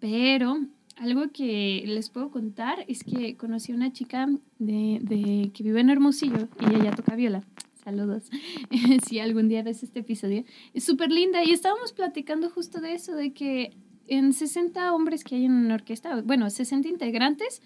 Pero 0.00 0.58
algo 1.00 1.30
que 1.32 1.82
les 1.86 2.10
puedo 2.10 2.30
contar 2.30 2.84
es 2.86 3.02
que 3.04 3.36
conocí 3.36 3.72
a 3.72 3.74
una 3.74 3.92
chica 3.92 4.28
de, 4.58 4.98
de- 5.02 5.50
que 5.52 5.62
vive 5.62 5.80
en 5.80 5.90
Hermosillo 5.90 6.48
y 6.60 6.74
ella 6.76 6.92
toca 6.94 7.16
viola. 7.16 7.42
Saludos. 7.82 8.24
si 9.08 9.18
algún 9.18 9.48
día 9.48 9.62
ves 9.62 9.82
este 9.82 10.00
episodio. 10.00 10.44
Es 10.74 10.84
súper 10.84 11.10
linda 11.10 11.42
y 11.42 11.52
estábamos 11.52 11.92
platicando 11.92 12.50
justo 12.50 12.80
de 12.80 12.92
eso, 12.94 13.14
de 13.14 13.32
que 13.32 13.72
en 14.06 14.32
60 14.34 14.92
hombres 14.92 15.24
que 15.24 15.36
hay 15.36 15.46
en 15.46 15.52
una 15.52 15.74
orquesta, 15.74 16.20
bueno, 16.22 16.50
60 16.50 16.88
integrantes, 16.88 17.62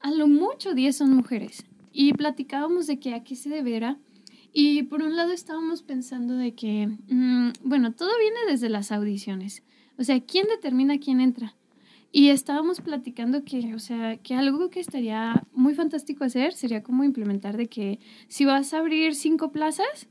a 0.00 0.12
lo 0.12 0.28
mucho 0.28 0.72
10 0.72 0.96
son 0.96 1.10
mujeres. 1.14 1.64
Y 1.92 2.12
platicábamos 2.12 2.86
de 2.86 2.98
que 3.00 3.14
a 3.14 3.24
qué 3.24 3.34
se 3.34 3.48
deberá. 3.50 3.98
Y 4.52 4.84
por 4.84 5.02
un 5.02 5.16
lado 5.16 5.32
estábamos 5.32 5.82
pensando 5.82 6.36
de 6.36 6.54
que, 6.54 6.86
mm, 7.08 7.50
bueno, 7.64 7.92
todo 7.92 8.10
viene 8.20 8.38
desde 8.48 8.68
las 8.68 8.92
audiciones. 8.92 9.62
O 9.98 10.04
sea, 10.04 10.20
¿quién 10.20 10.46
determina 10.48 10.98
quién 10.98 11.20
entra? 11.20 11.54
Y 12.12 12.30
estábamos 12.30 12.80
platicando 12.80 13.44
que, 13.44 13.74
o 13.74 13.78
sea, 13.78 14.16
que 14.16 14.34
algo 14.34 14.70
que 14.70 14.80
estaría 14.80 15.44
muy 15.52 15.74
fantástico 15.74 16.24
hacer 16.24 16.54
sería 16.54 16.82
como 16.82 17.04
implementar 17.04 17.56
de 17.56 17.68
que 17.68 17.98
si 18.28 18.44
vas 18.44 18.72
a 18.72 18.78
abrir 18.78 19.14
cinco 19.14 19.52
plazas, 19.52 20.08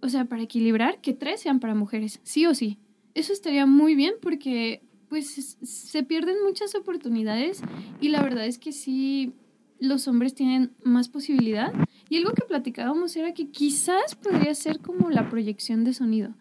o 0.00 0.08
sea, 0.08 0.26
para 0.26 0.42
equilibrar, 0.42 1.00
que 1.00 1.14
tres 1.14 1.40
sean 1.40 1.60
para 1.60 1.74
mujeres, 1.74 2.20
sí 2.24 2.46
o 2.46 2.54
sí. 2.54 2.78
Eso 3.14 3.32
estaría 3.32 3.64
muy 3.64 3.94
bien 3.94 4.14
porque 4.20 4.82
pues 5.08 5.56
se 5.62 6.02
pierden 6.02 6.36
muchas 6.44 6.74
oportunidades 6.74 7.62
y 8.00 8.08
la 8.08 8.22
verdad 8.22 8.44
es 8.46 8.58
que 8.58 8.72
sí, 8.72 9.32
los 9.78 10.08
hombres 10.08 10.34
tienen 10.34 10.72
más 10.84 11.08
posibilidad. 11.08 11.72
Y 12.08 12.18
algo 12.18 12.32
que 12.32 12.44
platicábamos 12.44 13.16
era 13.16 13.34
que 13.34 13.50
quizás 13.50 14.14
podría 14.14 14.54
ser 14.54 14.80
como 14.80 15.10
la 15.10 15.28
proyección 15.28 15.84
de 15.84 15.94
sonido. 15.94 16.34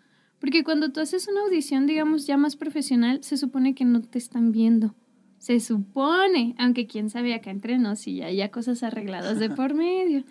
Porque 0.45 0.63
cuando 0.63 0.91
tú 0.91 0.99
haces 0.99 1.27
una 1.27 1.41
audición, 1.41 1.87
digamos, 1.87 2.27
ya 2.27 2.37
más 2.37 2.55
profesional, 2.55 3.23
se 3.23 3.35
supone 3.35 3.73
que 3.73 3.83
no 3.83 4.03
te 4.03 4.19
están 4.19 4.51
viendo. 4.51 4.93
Se 5.39 5.59
supone, 5.59 6.53
aunque 6.59 6.85
quién 6.85 7.09
sabe 7.09 7.33
acá 7.33 7.49
entre 7.49 7.79
nos 7.79 8.01
si 8.01 8.17
ya 8.17 8.27
haya 8.27 8.51
cosas 8.51 8.83
arregladas 8.83 9.39
de 9.39 9.49
por 9.49 9.73
medio. 9.73 10.23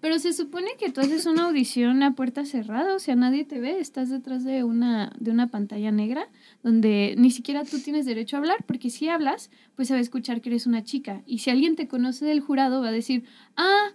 Pero 0.00 0.18
se 0.18 0.32
supone 0.32 0.70
que 0.76 0.90
tú 0.90 1.00
haces 1.00 1.24
una 1.24 1.44
audición 1.44 2.02
a 2.02 2.16
puerta 2.16 2.44
cerrada, 2.46 2.96
o 2.96 2.98
sea, 2.98 3.14
nadie 3.14 3.44
te 3.44 3.60
ve, 3.60 3.78
estás 3.78 4.10
detrás 4.10 4.42
de 4.42 4.64
una, 4.64 5.12
de 5.20 5.30
una 5.30 5.46
pantalla 5.46 5.92
negra 5.92 6.28
donde 6.64 7.14
ni 7.16 7.30
siquiera 7.30 7.62
tú 7.62 7.78
tienes 7.78 8.06
derecho 8.06 8.34
a 8.34 8.40
hablar, 8.40 8.64
porque 8.66 8.90
si 8.90 9.08
hablas, 9.08 9.52
pues 9.76 9.86
se 9.86 9.94
va 9.94 9.98
a 9.98 10.02
escuchar 10.02 10.40
que 10.40 10.48
eres 10.48 10.66
una 10.66 10.82
chica. 10.82 11.22
Y 11.26 11.38
si 11.38 11.50
alguien 11.50 11.76
te 11.76 11.86
conoce 11.86 12.24
del 12.24 12.40
jurado, 12.40 12.82
va 12.82 12.88
a 12.88 12.92
decir, 12.92 13.22
ah, 13.54 13.90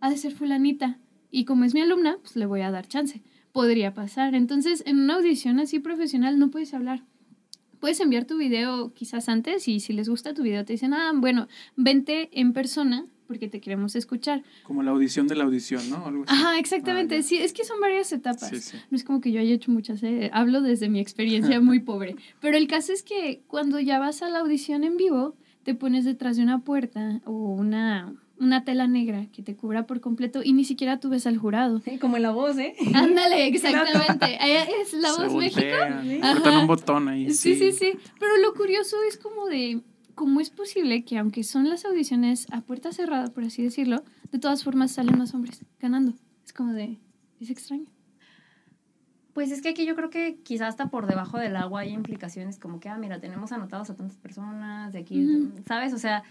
ha 0.00 0.10
de 0.10 0.18
ser 0.18 0.32
fulanita. 0.32 0.98
Y 1.30 1.46
como 1.46 1.64
es 1.64 1.72
mi 1.72 1.80
alumna, 1.80 2.18
pues 2.20 2.36
le 2.36 2.44
voy 2.44 2.60
a 2.60 2.70
dar 2.70 2.86
chance. 2.88 3.22
Podría 3.54 3.94
pasar. 3.94 4.34
Entonces, 4.34 4.82
en 4.84 4.98
una 4.98 5.14
audición 5.14 5.60
así 5.60 5.78
profesional 5.78 6.38
no 6.38 6.50
puedes 6.50 6.74
hablar 6.74 7.04
puedes 7.84 8.00
enviar 8.00 8.24
tu 8.24 8.38
video 8.38 8.94
quizás 8.94 9.28
antes 9.28 9.68
y 9.68 9.78
si 9.78 9.92
les 9.92 10.08
gusta 10.08 10.32
tu 10.32 10.42
video 10.42 10.64
te 10.64 10.72
dicen, 10.72 10.94
ah, 10.94 11.12
bueno, 11.14 11.48
vente 11.76 12.30
en 12.32 12.54
persona 12.54 13.04
porque 13.26 13.46
te 13.46 13.60
queremos 13.60 13.94
escuchar. 13.94 14.42
Como 14.62 14.82
la 14.82 14.90
audición 14.90 15.28
de 15.28 15.34
la 15.34 15.44
audición, 15.44 15.90
¿no? 15.90 16.24
Ajá, 16.26 16.58
exactamente. 16.58 17.18
Ah, 17.18 17.22
sí, 17.22 17.36
es 17.36 17.52
que 17.52 17.62
son 17.62 17.80
varias 17.82 18.10
etapas. 18.10 18.72
No 18.90 18.96
es 18.96 19.04
como 19.04 19.20
que 19.20 19.32
yo 19.32 19.38
haya 19.38 19.52
hecho 19.52 19.70
muchas, 19.70 20.02
¿eh? 20.02 20.30
hablo 20.32 20.62
desde 20.62 20.88
mi 20.88 20.98
experiencia 20.98 21.60
muy 21.60 21.78
pobre. 21.90 22.16
Pero 22.40 22.56
el 22.56 22.68
caso 22.68 22.90
es 22.90 23.02
que 23.02 23.42
cuando 23.48 23.78
ya 23.80 23.98
vas 23.98 24.22
a 24.22 24.30
la 24.30 24.38
audición 24.38 24.82
en 24.82 24.96
vivo, 24.96 25.36
te 25.62 25.74
pones 25.74 26.06
detrás 26.06 26.38
de 26.38 26.42
una 26.42 26.60
puerta 26.60 27.20
o 27.26 27.32
una 27.32 28.14
una 28.38 28.64
tela 28.64 28.86
negra 28.86 29.26
que 29.32 29.42
te 29.42 29.54
cubra 29.56 29.86
por 29.86 30.00
completo 30.00 30.40
y 30.42 30.52
ni 30.52 30.64
siquiera 30.64 30.98
tú 30.98 31.08
ves 31.08 31.26
al 31.26 31.38
jurado. 31.38 31.80
Sí, 31.80 31.98
como 31.98 32.16
en 32.16 32.22
la 32.22 32.32
voz, 32.32 32.58
¿eh? 32.58 32.74
Ándale, 32.94 33.46
exactamente. 33.46 34.38
es 34.82 34.92
la 34.94 35.12
voz 35.12 35.34
México. 35.34 35.60
un 36.60 36.66
botón 36.66 37.08
ahí. 37.08 37.30
Sí. 37.30 37.54
sí, 37.54 37.72
sí, 37.72 37.92
Pero 38.18 38.36
lo 38.38 38.54
curioso 38.54 38.96
es 39.08 39.16
como 39.16 39.46
de 39.46 39.82
cómo 40.14 40.40
es 40.40 40.50
posible 40.50 41.04
que 41.04 41.18
aunque 41.18 41.42
son 41.44 41.68
las 41.68 41.84
audiciones 41.84 42.46
a 42.50 42.60
puerta 42.60 42.92
cerrada, 42.92 43.32
por 43.32 43.44
así 43.44 43.62
decirlo, 43.62 44.02
de 44.30 44.38
todas 44.38 44.64
formas 44.64 44.92
salen 44.92 45.18
más 45.18 45.34
hombres 45.34 45.64
ganando. 45.80 46.14
Es 46.44 46.52
como 46.52 46.72
de, 46.72 46.98
es 47.40 47.50
extraño. 47.50 47.86
Pues 49.32 49.50
es 49.50 49.62
que 49.62 49.70
aquí 49.70 49.84
yo 49.84 49.96
creo 49.96 50.10
que 50.10 50.38
quizás 50.44 50.68
hasta 50.68 50.90
por 50.90 51.08
debajo 51.08 51.38
del 51.38 51.56
agua 51.56 51.80
hay 51.80 51.90
implicaciones 51.90 52.58
como 52.60 52.78
que, 52.78 52.88
ah, 52.88 52.98
mira, 52.98 53.18
tenemos 53.18 53.50
anotados 53.50 53.90
a 53.90 53.96
tantas 53.96 54.16
personas 54.16 54.92
de 54.92 55.00
aquí, 55.00 55.50
¿sabes? 55.66 55.92
O 55.92 55.98
sea, 55.98 56.22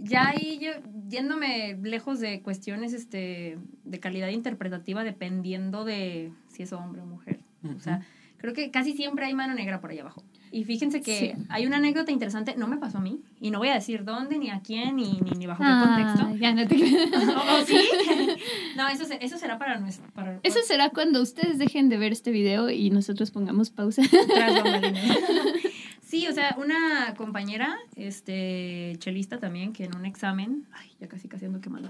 ya 0.00 0.28
ahí 0.28 0.58
yo, 0.60 0.72
yéndome 1.08 1.78
lejos 1.82 2.20
de 2.20 2.40
cuestiones 2.42 2.92
este, 2.92 3.58
de 3.84 4.00
calidad 4.00 4.28
interpretativa, 4.28 5.04
dependiendo 5.04 5.84
de 5.84 6.32
si 6.48 6.62
es 6.62 6.72
hombre 6.72 7.02
o 7.02 7.06
mujer. 7.06 7.40
O 7.76 7.78
sea, 7.78 8.06
creo 8.38 8.54
que 8.54 8.70
casi 8.70 8.94
siempre 8.94 9.26
hay 9.26 9.34
mano 9.34 9.54
negra 9.54 9.80
por 9.80 9.90
ahí 9.90 9.98
abajo. 9.98 10.22
Y 10.52 10.64
fíjense 10.64 11.00
que 11.00 11.36
hay 11.48 11.66
una 11.66 11.76
anécdota 11.76 12.10
interesante, 12.10 12.56
no 12.56 12.66
me 12.66 12.76
pasó 12.76 12.98
a 12.98 13.00
mí, 13.00 13.20
y 13.40 13.52
no 13.52 13.58
voy 13.58 13.68
a 13.68 13.74
decir 13.74 14.04
dónde, 14.04 14.36
ni 14.36 14.50
a 14.50 14.60
quién, 14.60 14.96
ni, 14.96 15.20
ni, 15.20 15.46
bajo 15.46 15.62
qué 15.62 15.70
contexto. 15.70 16.36
Ya 16.36 16.52
no 16.52 16.66
te... 16.66 16.74
¿O, 16.76 17.64
sí? 17.64 17.78
No, 18.76 18.88
eso, 18.88 19.04
eso 19.20 19.38
será 19.38 19.58
para 19.58 19.78
nuestro... 19.78 20.10
Para, 20.12 20.40
eso 20.42 20.58
será 20.66 20.90
cuando 20.90 21.22
ustedes 21.22 21.58
dejen 21.58 21.88
de 21.88 21.98
ver 21.98 22.10
este 22.10 22.32
video 22.32 22.68
y 22.68 22.90
nosotros 22.90 23.30
pongamos 23.30 23.70
pausa. 23.70 24.02
Sí, 26.10 26.26
o 26.26 26.32
sea, 26.32 26.56
una 26.58 27.14
compañera, 27.16 27.78
este, 27.94 28.96
chelista 28.98 29.38
también, 29.38 29.72
que 29.72 29.84
en 29.84 29.94
un 29.94 30.04
examen, 30.04 30.66
ay, 30.72 30.90
ya 30.98 31.06
casi 31.06 31.28
casi 31.28 31.44
ando 31.44 31.60
quemando, 31.60 31.88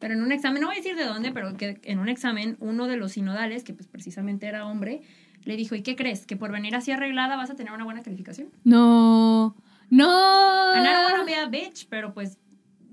pero 0.00 0.14
en 0.14 0.22
un 0.22 0.32
examen, 0.32 0.60
no 0.60 0.66
voy 0.66 0.74
a 0.74 0.78
decir 0.78 0.96
de 0.96 1.04
dónde, 1.04 1.30
pero 1.30 1.56
que 1.56 1.78
en 1.84 2.00
un 2.00 2.08
examen, 2.08 2.56
uno 2.58 2.88
de 2.88 2.96
los 2.96 3.12
sinodales, 3.12 3.62
que 3.62 3.72
pues 3.72 3.86
precisamente 3.86 4.48
era 4.48 4.66
hombre, 4.66 5.02
le 5.44 5.54
dijo, 5.54 5.76
¿y 5.76 5.82
qué 5.82 5.94
crees? 5.94 6.26
¿Que 6.26 6.34
por 6.34 6.50
venir 6.50 6.74
así 6.74 6.90
arreglada 6.90 7.36
vas 7.36 7.50
a 7.50 7.54
tener 7.54 7.72
una 7.72 7.84
buena 7.84 8.02
calificación? 8.02 8.48
No, 8.64 9.54
no. 9.90 10.10
A 10.10 11.24
me 11.24 11.46
bitch, 11.46 11.86
pero 11.88 12.14
pues 12.14 12.38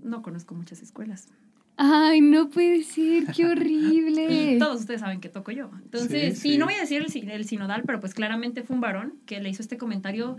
no 0.04 0.22
conozco 0.22 0.54
muchas 0.54 0.84
escuelas. 0.84 1.30
Ay, 1.82 2.20
no 2.20 2.50
puede 2.50 2.84
ser, 2.84 3.28
qué 3.28 3.46
horrible. 3.46 4.56
Y 4.56 4.58
todos 4.60 4.82
ustedes 4.82 5.00
saben 5.00 5.22
que 5.22 5.30
toco 5.30 5.52
yo. 5.54 5.72
Entonces, 5.82 6.38
sí, 6.38 6.58
no 6.58 6.66
voy 6.66 6.74
a 6.74 6.82
decir 6.82 7.02
el, 7.02 7.30
el, 7.32 7.46
sinodal, 7.46 7.84
pero 7.86 8.02
pues 8.02 8.14
claramente 8.14 8.64
fue 8.64 8.76
un 8.76 8.82
varón 8.82 9.14
que 9.26 9.40
le 9.40 9.48
hizo 9.50 9.62
este 9.62 9.78
comentario. 9.78 10.36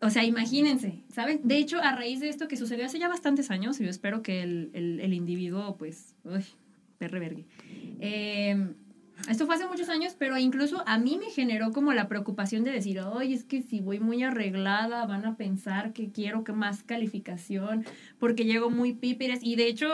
O 0.00 0.08
sea, 0.08 0.22
imagínense, 0.22 1.02
¿saben? 1.12 1.40
De 1.42 1.56
hecho, 1.56 1.80
a 1.80 1.96
raíz 1.96 2.20
de 2.20 2.28
esto 2.28 2.46
que 2.46 2.56
sucedió 2.56 2.86
hace 2.86 3.00
ya 3.00 3.08
bastantes 3.08 3.50
años, 3.50 3.80
y 3.80 3.84
yo 3.84 3.90
espero 3.90 4.22
que 4.22 4.42
el, 4.42 4.70
el, 4.72 5.00
el 5.00 5.14
individuo, 5.14 5.76
pues, 5.76 6.14
uy, 6.22 6.44
perre 6.98 7.18
vergue. 7.18 7.44
Eh, 7.98 8.68
esto 9.28 9.46
fue 9.46 9.54
hace 9.54 9.66
muchos 9.66 9.88
años, 9.88 10.14
pero 10.18 10.36
incluso 10.36 10.82
a 10.86 10.98
mí 10.98 11.16
me 11.18 11.30
generó 11.30 11.70
como 11.70 11.92
la 11.92 12.08
preocupación 12.08 12.64
de 12.64 12.72
decir, 12.72 13.00
oye, 13.00 13.34
es 13.34 13.44
que 13.44 13.62
si 13.62 13.80
voy 13.80 14.00
muy 14.00 14.22
arreglada 14.22 15.06
van 15.06 15.24
a 15.24 15.36
pensar 15.36 15.92
que 15.92 16.10
quiero 16.10 16.44
que 16.44 16.52
más 16.52 16.82
calificación 16.82 17.84
porque 18.18 18.44
llego 18.44 18.70
muy 18.70 18.94
píperes 18.94 19.40
y 19.42 19.56
de 19.56 19.68
hecho 19.68 19.88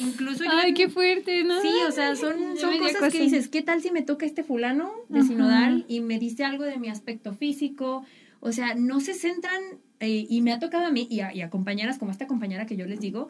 incluso... 0.00 0.44
Ay, 0.50 0.74
qué 0.74 0.88
fuerte, 0.88 1.44
¿no? 1.44 1.60
Sí, 1.60 1.72
o 1.86 1.92
sea, 1.92 2.16
son, 2.16 2.56
son 2.56 2.78
cosas 2.78 3.12
que 3.12 3.20
dices, 3.20 3.48
¿qué 3.48 3.62
tal 3.62 3.82
si 3.82 3.90
me 3.90 4.02
toca 4.02 4.26
este 4.26 4.42
fulano 4.42 4.92
de 5.08 5.22
sinodal 5.22 5.84
y 5.88 6.00
me 6.00 6.18
dice 6.18 6.44
algo 6.44 6.64
de 6.64 6.78
mi 6.78 6.88
aspecto 6.88 7.32
físico? 7.32 8.04
O 8.40 8.50
sea, 8.50 8.74
no 8.74 9.00
se 9.00 9.14
centran, 9.14 9.62
eh, 10.00 10.26
y 10.28 10.40
me 10.40 10.52
ha 10.52 10.58
tocado 10.58 10.86
a 10.86 10.90
mí 10.90 11.06
y 11.08 11.20
a, 11.20 11.32
y 11.32 11.42
a 11.42 11.50
compañeras 11.50 11.98
como 11.98 12.10
esta 12.10 12.26
compañera 12.26 12.66
que 12.66 12.76
yo 12.76 12.86
les 12.86 12.98
digo, 12.98 13.28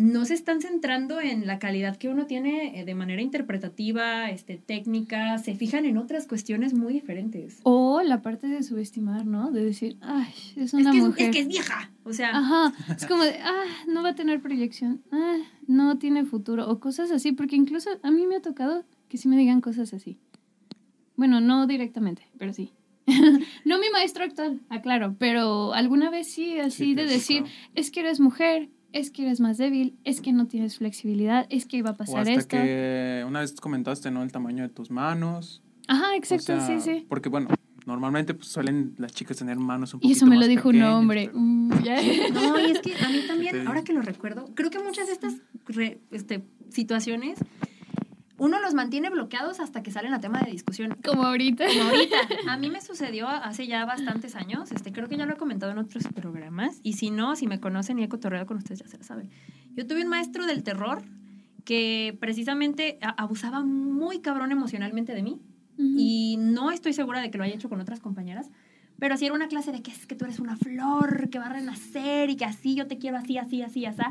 no 0.00 0.24
se 0.24 0.32
están 0.32 0.62
centrando 0.62 1.20
en 1.20 1.46
la 1.46 1.58
calidad 1.58 1.98
que 1.98 2.08
uno 2.08 2.24
tiene 2.24 2.80
eh, 2.80 2.86
de 2.86 2.94
manera 2.94 3.20
interpretativa, 3.20 4.30
este, 4.30 4.56
técnica, 4.56 5.36
se 5.36 5.54
fijan 5.54 5.84
en 5.84 5.98
otras 5.98 6.26
cuestiones 6.26 6.72
muy 6.72 6.94
diferentes. 6.94 7.60
O 7.64 8.00
la 8.00 8.22
parte 8.22 8.46
de 8.46 8.62
subestimar, 8.62 9.26
¿no? 9.26 9.50
De 9.50 9.62
decir, 9.62 9.98
ay, 10.00 10.32
es 10.56 10.72
una 10.72 10.94
mujer. 10.94 11.26
Es, 11.26 11.32
que 11.32 11.40
es 11.40 11.48
vieja, 11.48 11.90
o 12.04 12.14
sea. 12.14 12.30
Ajá, 12.30 12.72
es 12.96 13.06
como 13.06 13.24
de, 13.24 13.34
ah, 13.40 13.64
no 13.88 14.02
va 14.02 14.10
a 14.10 14.14
tener 14.14 14.40
proyección, 14.40 15.02
ah, 15.12 15.36
no 15.66 15.98
tiene 15.98 16.24
futuro, 16.24 16.70
o 16.70 16.80
cosas 16.80 17.10
así, 17.10 17.32
porque 17.32 17.56
incluso 17.56 17.90
a 18.02 18.10
mí 18.10 18.26
me 18.26 18.36
ha 18.36 18.40
tocado 18.40 18.86
que 19.10 19.18
sí 19.18 19.28
me 19.28 19.36
digan 19.36 19.60
cosas 19.60 19.92
así. 19.92 20.18
Bueno, 21.16 21.42
no 21.42 21.66
directamente, 21.66 22.22
pero 22.38 22.54
sí. 22.54 22.72
no 23.66 23.78
mi 23.78 23.90
maestro 23.92 24.24
actual, 24.24 24.62
aclaro, 24.70 25.14
pero 25.18 25.74
alguna 25.74 26.08
vez 26.08 26.26
sí, 26.26 26.58
así 26.58 26.94
de 26.94 27.04
decir, 27.04 27.44
es 27.74 27.90
que 27.90 28.00
eres 28.00 28.18
mujer, 28.18 28.70
es 28.92 29.10
que 29.10 29.22
eres 29.22 29.40
más 29.40 29.58
débil, 29.58 29.98
es 30.04 30.20
que 30.20 30.32
no 30.32 30.46
tienes 30.46 30.78
flexibilidad, 30.78 31.46
es 31.50 31.66
que 31.66 31.76
iba 31.76 31.90
a 31.90 31.96
pasar 31.96 32.26
o 32.26 32.30
hasta 32.30 32.48
que 32.48 33.24
una 33.26 33.40
vez 33.40 33.54
comentaste, 33.60 34.10
¿no? 34.10 34.22
El 34.22 34.32
tamaño 34.32 34.62
de 34.62 34.68
tus 34.68 34.90
manos. 34.90 35.62
Ajá, 35.88 36.16
exacto, 36.16 36.60
sí, 36.66 36.80
sí. 36.80 37.06
Porque, 37.08 37.28
bueno, 37.28 37.48
normalmente 37.86 38.34
pues, 38.34 38.48
suelen 38.48 38.94
las 38.98 39.12
chicas 39.12 39.36
tener 39.38 39.56
manos 39.58 39.94
un 39.94 40.00
poquito 40.00 40.12
Y 40.12 40.16
eso 40.16 40.26
me 40.26 40.36
lo 40.36 40.46
dijo 40.46 40.68
un 40.68 40.82
hombre. 40.82 41.30
Mm, 41.32 41.68
no, 42.32 42.60
y 42.60 42.70
es 42.70 42.80
que 42.80 42.94
a 42.94 43.08
mí 43.08 43.22
también, 43.26 43.66
ahora 43.66 43.82
que 43.82 43.92
lo 43.92 44.02
recuerdo, 44.02 44.46
creo 44.54 44.70
que 44.70 44.78
muchas 44.78 45.06
de 45.06 45.12
estas 45.12 45.36
este, 46.10 46.44
situaciones 46.68 47.38
uno 48.40 48.58
los 48.58 48.72
mantiene 48.72 49.10
bloqueados 49.10 49.60
hasta 49.60 49.82
que 49.82 49.90
salen 49.90 50.14
a 50.14 50.20
tema 50.20 50.40
de 50.40 50.50
discusión. 50.50 50.96
Como 51.04 51.26
ahorita. 51.26 51.66
Como 51.66 51.90
ahorita. 51.90 52.16
A 52.48 52.56
mí 52.56 52.70
me 52.70 52.80
sucedió 52.80 53.28
hace 53.28 53.66
ya 53.66 53.84
bastantes 53.84 54.34
años, 54.34 54.72
este, 54.72 54.92
creo 54.92 55.08
que 55.10 55.18
ya 55.18 55.26
lo 55.26 55.34
he 55.34 55.36
comentado 55.36 55.70
en 55.72 55.78
otros 55.78 56.04
programas, 56.14 56.80
y 56.82 56.94
si 56.94 57.10
no, 57.10 57.36
si 57.36 57.46
me 57.46 57.60
conocen 57.60 57.98
y 57.98 58.04
he 58.04 58.08
cotorreado 58.08 58.46
con 58.46 58.56
ustedes, 58.56 58.80
ya 58.80 58.88
se 58.88 58.96
lo 58.96 59.04
saben. 59.04 59.28
Yo 59.76 59.86
tuve 59.86 60.02
un 60.02 60.08
maestro 60.08 60.46
del 60.46 60.62
terror 60.62 61.02
que 61.66 62.16
precisamente 62.18 62.98
abusaba 63.18 63.62
muy 63.62 64.20
cabrón 64.20 64.52
emocionalmente 64.52 65.14
de 65.14 65.22
mí, 65.22 65.40
y 65.76 66.36
no 66.38 66.70
estoy 66.70 66.92
segura 66.92 67.20
de 67.20 67.30
que 67.30 67.38
lo 67.38 67.44
haya 67.44 67.54
hecho 67.54 67.68
con 67.68 67.80
otras 67.80 68.00
compañeras, 68.00 68.50
pero 68.98 69.16
si 69.16 69.26
era 69.26 69.34
una 69.34 69.48
clase 69.48 69.70
de 69.70 69.82
que 69.82 69.90
es 69.90 70.06
que 70.06 70.14
tú 70.14 70.24
eres 70.24 70.38
una 70.38 70.56
flor 70.56 71.28
que 71.30 71.38
va 71.38 71.46
a 71.46 71.52
renacer 71.52 72.28
y 72.30 72.36
que 72.36 72.44
así 72.44 72.74
yo 72.74 72.86
te 72.86 72.98
quiero 72.98 73.16
así, 73.16 73.38
así, 73.38 73.62
así, 73.62 73.86
así. 73.86 74.02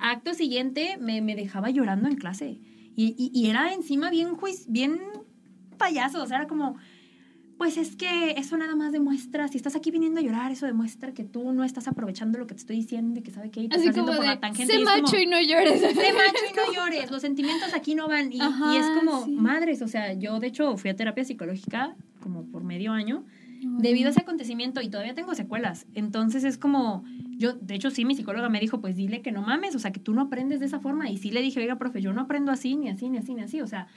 Acto 0.00 0.34
siguiente 0.34 0.96
me, 1.00 1.22
me 1.22 1.36
dejaba 1.36 1.70
llorando 1.70 2.08
en 2.08 2.16
clase. 2.16 2.58
Y, 2.96 3.30
y, 3.32 3.50
era 3.50 3.72
encima 3.72 4.10
bien, 4.10 4.36
juiz, 4.36 4.66
bien 4.68 5.00
payaso, 5.78 6.22
o 6.22 6.26
sea, 6.26 6.38
era 6.38 6.46
como, 6.46 6.76
pues 7.58 7.76
es 7.76 7.96
que 7.96 8.32
eso 8.36 8.56
nada 8.56 8.76
más 8.76 8.92
demuestra, 8.92 9.48
si 9.48 9.56
estás 9.56 9.74
aquí 9.74 9.90
viniendo 9.90 10.20
a 10.20 10.22
llorar, 10.22 10.52
eso 10.52 10.66
demuestra 10.66 11.12
que 11.12 11.24
tú 11.24 11.52
no 11.52 11.64
estás 11.64 11.88
aprovechando 11.88 12.38
lo 12.38 12.46
que 12.46 12.54
te 12.54 12.60
estoy 12.60 12.76
diciendo 12.76 13.18
y 13.18 13.22
que 13.22 13.30
sabe 13.30 13.50
que 13.50 13.60
te 13.60 13.76
estás 13.76 13.88
haciendo 13.88 14.14
por 14.14 14.24
la 14.24 14.38
tangente. 14.38 14.72
Sé 14.72 14.84
macho 14.84 15.16
y 15.18 15.26
no 15.26 15.40
llores. 15.40 15.80
Sé 15.80 16.12
macho 16.12 16.44
y 16.50 16.54
no 16.54 16.72
llores, 16.72 17.10
los 17.10 17.20
sentimientos 17.20 17.74
aquí 17.74 17.94
no 17.94 18.08
van. 18.08 18.32
Y, 18.32 18.36
y 18.36 18.76
es 18.76 18.86
como, 18.98 19.26
madres, 19.26 19.82
o 19.82 19.88
sea, 19.88 20.12
yo 20.12 20.38
de 20.38 20.46
hecho 20.48 20.76
fui 20.76 20.90
a 20.90 20.96
terapia 20.96 21.24
psicológica 21.24 21.96
como 22.20 22.44
por 22.44 22.64
medio 22.64 22.92
año 22.92 23.24
debido 23.78 24.08
a 24.08 24.10
ese 24.10 24.20
acontecimiento 24.20 24.80
y 24.82 24.88
todavía 24.88 25.14
tengo 25.14 25.34
secuelas. 25.34 25.86
Entonces 25.94 26.44
es 26.44 26.58
como, 26.58 27.04
Yo, 27.36 27.54
de 27.54 27.74
hecho, 27.74 27.90
sí, 27.90 28.04
mi 28.04 28.14
psicóloga 28.14 28.48
me 28.48 28.60
dijo, 28.60 28.80
pues 28.80 28.96
dile 28.96 29.22
que 29.22 29.32
no 29.32 29.42
mames, 29.42 29.74
o 29.74 29.78
sea, 29.78 29.92
que 29.92 30.00
tú 30.00 30.14
no 30.14 30.22
aprendes 30.22 30.60
de 30.60 30.66
esa 30.66 30.80
forma. 30.80 31.10
Y 31.10 31.16
sí 31.18 31.30
le 31.30 31.42
dije, 31.42 31.60
oiga, 31.60 31.76
profe, 31.78 32.00
yo 32.00 32.12
no 32.12 32.22
aprendo 32.22 32.52
así, 32.52 32.76
ni 32.76 32.88
así, 32.88 33.08
ni 33.08 33.18
así, 33.18 33.34
ni 33.34 33.42
así. 33.42 33.60
O 33.60 33.66
sea, 33.66 33.88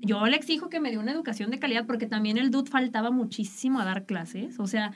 yo 0.00 0.26
le 0.26 0.36
exijo 0.36 0.68
que 0.68 0.80
me 0.80 0.90
dé 0.90 0.98
una 0.98 1.12
educación 1.12 1.50
de 1.50 1.58
calidad 1.58 1.86
porque 1.86 2.06
también 2.06 2.38
el 2.38 2.50
dude 2.50 2.70
faltaba 2.70 3.10
muchísimo 3.10 3.80
a 3.80 3.84
dar 3.84 4.06
clases. 4.06 4.58
O 4.58 4.66
sea, 4.66 4.92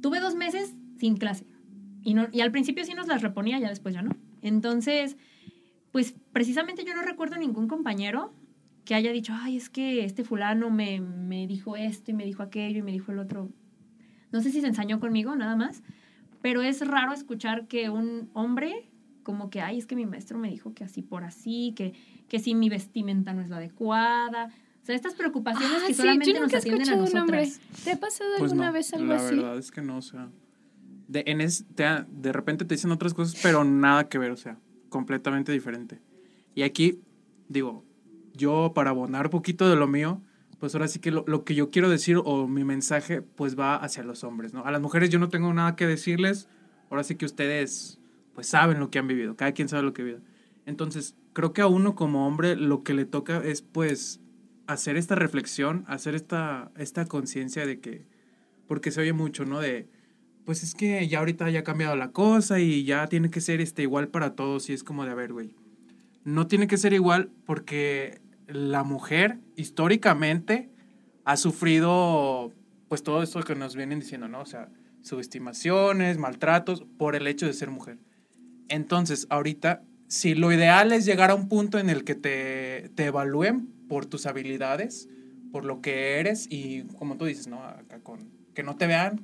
tuve 0.00 0.20
dos 0.20 0.34
meses 0.34 0.74
sin 0.98 1.16
clase. 1.16 1.46
Y, 2.02 2.14
no, 2.14 2.28
y 2.32 2.40
al 2.40 2.52
principio 2.52 2.84
sí 2.84 2.94
nos 2.94 3.06
las 3.06 3.22
reponía, 3.22 3.58
ya 3.58 3.68
después 3.68 3.94
ya 3.94 4.02
no. 4.02 4.16
Entonces, 4.42 5.16
pues 5.92 6.14
precisamente 6.32 6.84
yo 6.84 6.94
no 6.94 7.02
recuerdo 7.02 7.36
ningún 7.36 7.68
compañero 7.68 8.34
que 8.84 8.94
haya 8.94 9.12
dicho, 9.12 9.32
ay, 9.34 9.56
es 9.56 9.70
que 9.70 10.04
este 10.04 10.24
fulano 10.24 10.70
me, 10.70 11.00
me 11.00 11.46
dijo 11.46 11.76
esto 11.76 12.10
y 12.10 12.14
me 12.14 12.24
dijo 12.24 12.42
aquello 12.42 12.80
y 12.80 12.82
me 12.82 12.92
dijo 12.92 13.12
el 13.12 13.18
otro. 13.18 13.50
No 14.30 14.42
sé 14.42 14.50
si 14.50 14.60
se 14.60 14.66
ensañó 14.66 15.00
conmigo, 15.00 15.34
nada 15.36 15.56
más. 15.56 15.82
Pero 16.44 16.60
es 16.60 16.86
raro 16.86 17.14
escuchar 17.14 17.68
que 17.68 17.88
un 17.88 18.28
hombre 18.34 18.90
como 19.22 19.48
que, 19.48 19.62
ay, 19.62 19.78
es 19.78 19.86
que 19.86 19.96
mi 19.96 20.04
maestro 20.04 20.36
me 20.38 20.50
dijo 20.50 20.74
que 20.74 20.84
así 20.84 21.00
por 21.00 21.24
así, 21.24 21.72
que, 21.74 21.94
que 22.28 22.38
si 22.38 22.54
mi 22.54 22.68
vestimenta 22.68 23.32
no 23.32 23.40
es 23.40 23.48
la 23.48 23.56
adecuada. 23.56 24.50
O 24.82 24.84
sea, 24.84 24.94
estas 24.94 25.14
preocupaciones 25.14 25.78
Ah, 25.82 25.86
que 25.86 25.94
sí, 25.94 26.02
solamente 26.02 26.34
yo 26.34 26.40
nos 26.40 26.52
atienden 26.52 26.90
a 26.90 26.94
un 26.96 27.00
nosotras. 27.00 27.60
¿Te 27.82 27.92
ha 27.92 27.96
pasado 27.98 28.28
Pues 28.38 28.52
alguna 28.52 28.66
no, 28.66 28.72
vez 28.74 28.92
algo 28.92 29.06
la 29.06 29.16
así? 29.16 29.36
verdad 29.36 29.56
es 29.56 29.70
que 29.70 29.80
no, 29.80 29.96
o 29.96 30.02
sea. 30.02 30.28
De, 31.08 31.24
en 31.26 31.40
es, 31.40 31.64
te, 31.74 31.84
de 32.10 32.32
repente 32.34 32.66
te 32.66 32.74
dicen 32.74 32.90
otras 32.90 33.14
cosas, 33.14 33.40
pero 33.42 33.64
nada 33.64 34.10
que 34.10 34.18
ver, 34.18 34.30
o 34.30 34.36
sea, 34.36 34.58
completamente 34.90 35.50
diferente. 35.50 36.02
Y 36.54 36.60
aquí, 36.60 37.00
digo, 37.48 37.86
yo 38.34 38.72
para 38.74 38.90
abonar 38.90 39.30
poquito 39.30 39.66
de 39.70 39.76
lo 39.76 39.86
mío, 39.86 40.20
pues 40.64 40.74
ahora 40.74 40.88
sí 40.88 40.98
que 40.98 41.10
lo, 41.10 41.26
lo 41.26 41.44
que 41.44 41.54
yo 41.54 41.68
quiero 41.68 41.90
decir 41.90 42.16
o 42.24 42.48
mi 42.48 42.64
mensaje, 42.64 43.20
pues 43.20 43.54
va 43.54 43.76
hacia 43.76 44.02
los 44.02 44.24
hombres, 44.24 44.54
¿no? 44.54 44.64
A 44.64 44.70
las 44.70 44.80
mujeres 44.80 45.10
yo 45.10 45.18
no 45.18 45.28
tengo 45.28 45.52
nada 45.52 45.76
que 45.76 45.86
decirles, 45.86 46.48
ahora 46.88 47.04
sí 47.04 47.16
que 47.16 47.26
ustedes, 47.26 47.98
pues 48.34 48.46
saben 48.46 48.80
lo 48.80 48.90
que 48.90 48.98
han 48.98 49.06
vivido, 49.06 49.36
cada 49.36 49.52
quien 49.52 49.68
sabe 49.68 49.82
lo 49.82 49.92
que 49.92 50.00
ha 50.00 50.04
vivido. 50.06 50.22
Entonces, 50.64 51.16
creo 51.34 51.52
que 51.52 51.60
a 51.60 51.66
uno 51.66 51.94
como 51.94 52.26
hombre 52.26 52.56
lo 52.56 52.82
que 52.82 52.94
le 52.94 53.04
toca 53.04 53.44
es, 53.44 53.60
pues, 53.60 54.22
hacer 54.66 54.96
esta 54.96 55.16
reflexión, 55.16 55.84
hacer 55.86 56.14
esta, 56.14 56.70
esta 56.78 57.04
conciencia 57.04 57.66
de 57.66 57.80
que, 57.80 58.06
porque 58.66 58.90
se 58.90 59.02
oye 59.02 59.12
mucho, 59.12 59.44
¿no? 59.44 59.60
De, 59.60 59.86
pues 60.46 60.62
es 60.62 60.74
que 60.74 61.06
ya 61.08 61.18
ahorita 61.18 61.50
ya 61.50 61.60
ha 61.60 61.64
cambiado 61.64 61.94
la 61.94 62.10
cosa 62.10 62.58
y 62.58 62.84
ya 62.84 63.06
tiene 63.08 63.28
que 63.28 63.42
ser 63.42 63.60
este, 63.60 63.82
igual 63.82 64.08
para 64.08 64.34
todos 64.34 64.70
y 64.70 64.72
es 64.72 64.82
como 64.82 65.04
de, 65.04 65.10
a 65.10 65.14
ver, 65.14 65.34
güey, 65.34 65.54
no 66.24 66.46
tiene 66.46 66.68
que 66.68 66.78
ser 66.78 66.94
igual 66.94 67.30
porque 67.44 68.22
la 68.46 68.84
mujer 68.84 69.38
históricamente 69.56 70.70
ha 71.24 71.36
sufrido 71.36 72.52
pues 72.88 73.02
todo 73.02 73.22
esto 73.22 73.42
que 73.42 73.54
nos 73.54 73.76
vienen 73.76 74.00
diciendo, 74.00 74.28
¿no? 74.28 74.40
O 74.40 74.46
sea, 74.46 74.68
subestimaciones, 75.02 76.18
maltratos 76.18 76.84
por 76.98 77.16
el 77.16 77.26
hecho 77.26 77.46
de 77.46 77.52
ser 77.52 77.70
mujer. 77.70 77.98
Entonces, 78.68 79.26
ahorita, 79.30 79.82
si 80.08 80.34
lo 80.34 80.52
ideal 80.52 80.92
es 80.92 81.04
llegar 81.04 81.30
a 81.30 81.34
un 81.34 81.48
punto 81.48 81.78
en 81.78 81.90
el 81.90 82.04
que 82.04 82.14
te, 82.14 82.90
te 82.94 83.06
evalúen 83.06 83.68
por 83.88 84.06
tus 84.06 84.26
habilidades, 84.26 85.08
por 85.52 85.64
lo 85.64 85.80
que 85.80 86.18
eres 86.18 86.46
y 86.50 86.82
como 86.98 87.16
tú 87.16 87.26
dices, 87.26 87.46
¿no? 87.46 87.62
Acá 87.62 88.00
con, 88.00 88.30
que 88.54 88.62
no 88.62 88.76
te 88.76 88.86
vean 88.86 89.20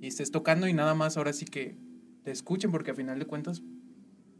y 0.00 0.08
estés 0.08 0.30
tocando 0.30 0.66
y 0.66 0.72
nada 0.72 0.94
más 0.94 1.16
ahora 1.16 1.32
sí 1.32 1.44
que 1.44 1.76
te 2.24 2.30
escuchen 2.30 2.70
porque 2.70 2.90
a 2.90 2.94
final 2.94 3.18
de 3.18 3.26
cuentas, 3.26 3.62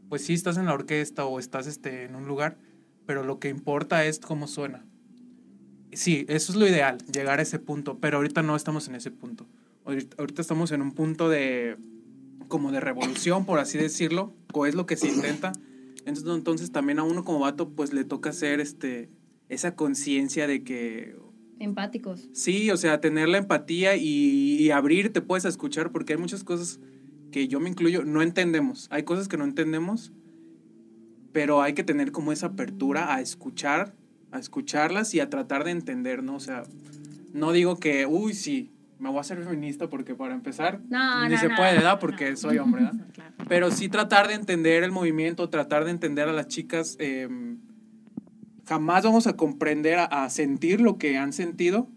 pues 0.09 0.25
sí 0.25 0.33
estás 0.33 0.57
en 0.57 0.65
la 0.65 0.73
orquesta 0.73 1.25
o 1.25 1.39
estás 1.39 1.67
este, 1.67 2.03
en 2.03 2.15
un 2.15 2.27
lugar, 2.27 2.57
pero 3.11 3.25
lo 3.25 3.39
que 3.39 3.49
importa 3.49 4.05
es 4.05 4.19
cómo 4.19 4.47
suena. 4.47 4.85
Sí, 5.91 6.23
eso 6.29 6.53
es 6.53 6.57
lo 6.57 6.65
ideal, 6.65 6.97
llegar 7.11 7.39
a 7.39 7.41
ese 7.41 7.59
punto, 7.59 7.97
pero 7.99 8.15
ahorita 8.15 8.41
no 8.41 8.55
estamos 8.55 8.87
en 8.87 8.95
ese 8.95 9.11
punto. 9.11 9.49
Ahorita, 9.83 10.41
estamos 10.41 10.71
en 10.71 10.81
un 10.81 10.93
punto 10.93 11.27
de 11.27 11.75
como 12.47 12.71
de 12.71 12.79
revolución, 12.79 13.43
por 13.45 13.59
así 13.59 13.77
decirlo, 13.77 14.33
o 14.53 14.65
es 14.65 14.75
lo 14.75 14.85
que 14.85 14.95
se 14.95 15.09
intenta. 15.09 15.51
Entonces, 16.05 16.23
entonces 16.25 16.71
también 16.71 16.99
a 16.99 17.03
uno 17.03 17.25
como 17.25 17.39
vato 17.39 17.71
pues 17.71 17.91
le 17.91 18.05
toca 18.05 18.29
hacer 18.29 18.61
este 18.61 19.09
esa 19.49 19.75
conciencia 19.75 20.47
de 20.47 20.63
que 20.63 21.17
Empáticos. 21.59 22.29
Sí, 22.31 22.71
o 22.71 22.77
sea, 22.77 23.01
tener 23.01 23.27
la 23.27 23.39
empatía 23.39 23.97
y, 23.97 24.55
y 24.57 24.71
abrirte, 24.71 25.19
puedes 25.19 25.43
a 25.43 25.49
escuchar, 25.49 25.91
porque 25.91 26.13
hay 26.13 26.19
muchas 26.19 26.45
cosas 26.45 26.79
que 27.29 27.49
yo 27.49 27.59
me 27.59 27.67
incluyo, 27.67 28.05
no 28.05 28.21
entendemos. 28.21 28.87
Hay 28.89 29.03
cosas 29.03 29.27
que 29.27 29.35
no 29.35 29.43
entendemos, 29.43 30.13
pero 31.33 31.61
hay 31.61 31.73
que 31.73 31.83
tener 31.83 32.11
como 32.11 32.31
esa 32.31 32.47
apertura 32.47 33.13
a 33.13 33.21
escuchar, 33.21 33.93
a 34.31 34.39
escucharlas 34.39 35.13
y 35.13 35.19
a 35.19 35.29
tratar 35.29 35.63
de 35.63 35.71
entender, 35.71 36.23
¿no? 36.23 36.35
O 36.35 36.39
sea, 36.39 36.63
no 37.33 37.51
digo 37.51 37.77
que, 37.77 38.05
uy, 38.05 38.33
sí, 38.33 38.71
me 38.99 39.09
voy 39.09 39.17
a 39.17 39.21
hacer 39.21 39.43
feminista 39.43 39.89
porque 39.89 40.13
para 40.15 40.33
empezar, 40.33 40.81
No, 40.89 41.23
ni 41.27 41.33
no, 41.33 41.39
se 41.39 41.49
no, 41.49 41.55
puede, 41.55 41.73
¿verdad? 41.75 41.99
Porque 41.99 42.35
soy 42.35 42.57
hombre, 42.59 42.83
¿verdad? 42.83 43.07
Claro. 43.13 43.33
Pero 43.47 43.71
sí 43.71 43.89
tratar 43.89 44.27
de 44.27 44.35
entender 44.35 44.83
el 44.83 44.91
movimiento, 44.91 45.49
tratar 45.49 45.85
de 45.85 45.91
entender 45.91 46.27
a 46.29 46.33
las 46.33 46.47
chicas. 46.47 46.95
eh, 46.99 47.27
jamás 48.65 49.03
vamos 49.03 49.27
a 49.27 49.35
comprender, 49.35 49.99
a, 49.99 50.05
a 50.05 50.29
sentir 50.29 50.79
lo 50.79 50.97
que 50.97 51.17
han 51.17 51.33
sentido, 51.33 51.89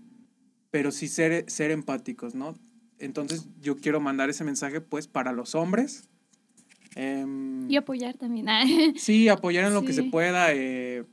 pero 0.70 0.90
sí 0.90 1.07
ser, 1.07 1.44
ser 1.49 1.70
empáticos, 1.70 2.35
¿no? 2.35 2.55
Entonces 2.99 3.49
yo 3.61 3.77
quiero 3.77 4.01
mandar 4.01 4.31
ese 4.31 4.42
mensaje 4.44 4.81
pues 4.81 5.07
para 5.07 5.33
los 5.33 5.55
hombres. 5.55 6.09
Em, 6.96 7.70
Y 7.70 7.76
apoyar 7.76 8.16
también. 8.16 8.48
Ah, 8.48 8.64
sí, 8.96 9.28
apoyar 9.28 9.64
en 9.66 9.74
lo 9.74 9.85
que 9.85 9.92
se 9.92 10.04
pueda. 10.04 10.52
eh, 10.52 11.04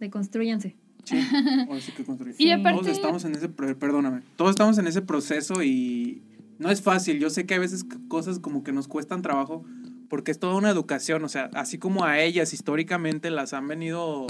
Deconstruyanse. 0.00 0.76
sí, 1.04 1.16
ahora 1.68 1.80
sí 1.80 1.92
que 1.92 2.04
construir. 2.04 2.34
Y 2.38 2.50
aparte, 2.50 2.78
Todos 2.80 2.92
estamos 2.92 3.24
en 3.24 3.34
ese, 3.34 3.48
pro- 3.48 3.76
perdóname, 3.78 4.22
todos 4.36 4.50
estamos 4.50 4.78
en 4.78 4.86
ese 4.86 5.02
proceso 5.02 5.62
y 5.62 6.22
no 6.58 6.70
es 6.70 6.82
fácil. 6.82 7.18
Yo 7.18 7.30
sé 7.30 7.46
que 7.46 7.54
a 7.54 7.58
veces 7.58 7.84
cosas 8.08 8.38
como 8.38 8.62
que 8.62 8.72
nos 8.72 8.88
cuestan 8.88 9.22
trabajo 9.22 9.64
porque 10.08 10.30
es 10.30 10.38
toda 10.38 10.54
una 10.54 10.70
educación, 10.70 11.24
o 11.24 11.28
sea, 11.28 11.50
así 11.54 11.78
como 11.78 12.04
a 12.04 12.20
ellas 12.20 12.52
históricamente 12.52 13.30
las 13.30 13.52
han 13.54 13.66
venido 13.66 14.26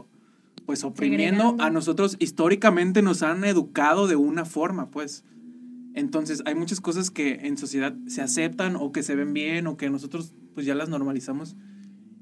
pues 0.67 0.83
oprimiendo, 0.85 1.43
Segregando. 1.43 1.63
a 1.65 1.71
nosotros 1.71 2.17
históricamente 2.21 3.03
nos 3.03 3.23
han 3.23 3.45
educado 3.45 4.07
de 4.07 4.17
una 4.17 4.45
forma, 4.47 4.91
pues. 4.91 5.25
Entonces, 5.95 6.43
hay 6.47 6.55
muchas 6.55 6.81
cosas 6.81 7.11
que 7.11 7.41
en 7.43 7.57
sociedad 7.59 7.95
se 8.07 8.23
aceptan 8.23 8.75
o 8.77 8.91
que 8.91 9.03
se 9.03 9.15
ven 9.15 9.33
bien 9.35 9.67
o 9.67 9.77
que 9.77 9.91
nosotros 9.91 10.33
pues 10.55 10.67
ya 10.67 10.75
las 10.75 10.89
normalizamos. 10.89 11.57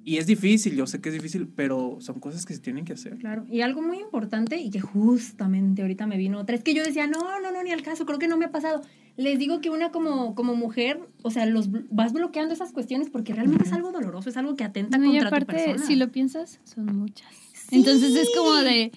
Y 0.04 0.16
es 0.16 0.26
difícil, 0.26 0.74
yo 0.74 0.86
sé 0.88 1.00
que 1.00 1.10
es 1.10 1.14
difícil, 1.14 1.46
pero 1.46 1.98
son 2.00 2.18
cosas 2.18 2.44
que 2.44 2.54
se 2.54 2.60
tienen 2.60 2.84
que 2.84 2.92
hacer. 2.92 3.18
Claro. 3.18 3.46
Y 3.48 3.60
algo 3.60 3.82
muy 3.82 3.98
importante 4.00 4.56
y 4.56 4.70
que 4.70 4.80
justamente 4.80 5.82
ahorita 5.82 6.08
me 6.08 6.16
vino 6.16 6.40
otra, 6.40 6.56
es 6.56 6.64
que 6.64 6.74
yo 6.74 6.82
decía, 6.82 7.06
no, 7.06 7.40
no, 7.40 7.52
no, 7.52 7.62
ni 7.62 7.70
al 7.70 7.82
caso, 7.82 8.04
creo 8.04 8.18
que 8.18 8.26
no 8.26 8.36
me 8.36 8.46
ha 8.46 8.50
pasado. 8.50 8.82
Les 9.16 9.38
digo 9.38 9.60
que 9.60 9.70
una 9.70 9.92
como, 9.92 10.34
como 10.34 10.56
mujer, 10.56 10.98
o 11.22 11.30
sea, 11.30 11.46
los 11.46 11.68
vas 11.90 12.12
bloqueando 12.12 12.52
esas 12.52 12.72
cuestiones 12.72 13.10
porque 13.10 13.32
realmente 13.32 13.64
es 13.64 13.72
algo 13.72 13.92
doloroso, 13.92 14.28
es 14.28 14.36
algo 14.36 14.56
que 14.56 14.64
atenta 14.64 14.98
no, 14.98 15.04
y 15.04 15.10
contra 15.10 15.28
tu 15.28 15.36
aparte, 15.36 15.64
persona. 15.64 15.86
si 15.86 15.94
lo 15.94 16.10
piensas, 16.10 16.60
son 16.64 16.86
muchas. 16.96 17.30
Sí. 17.52 17.76
Entonces 17.76 18.16
es 18.16 18.28
como 18.36 18.54
de, 18.56 18.90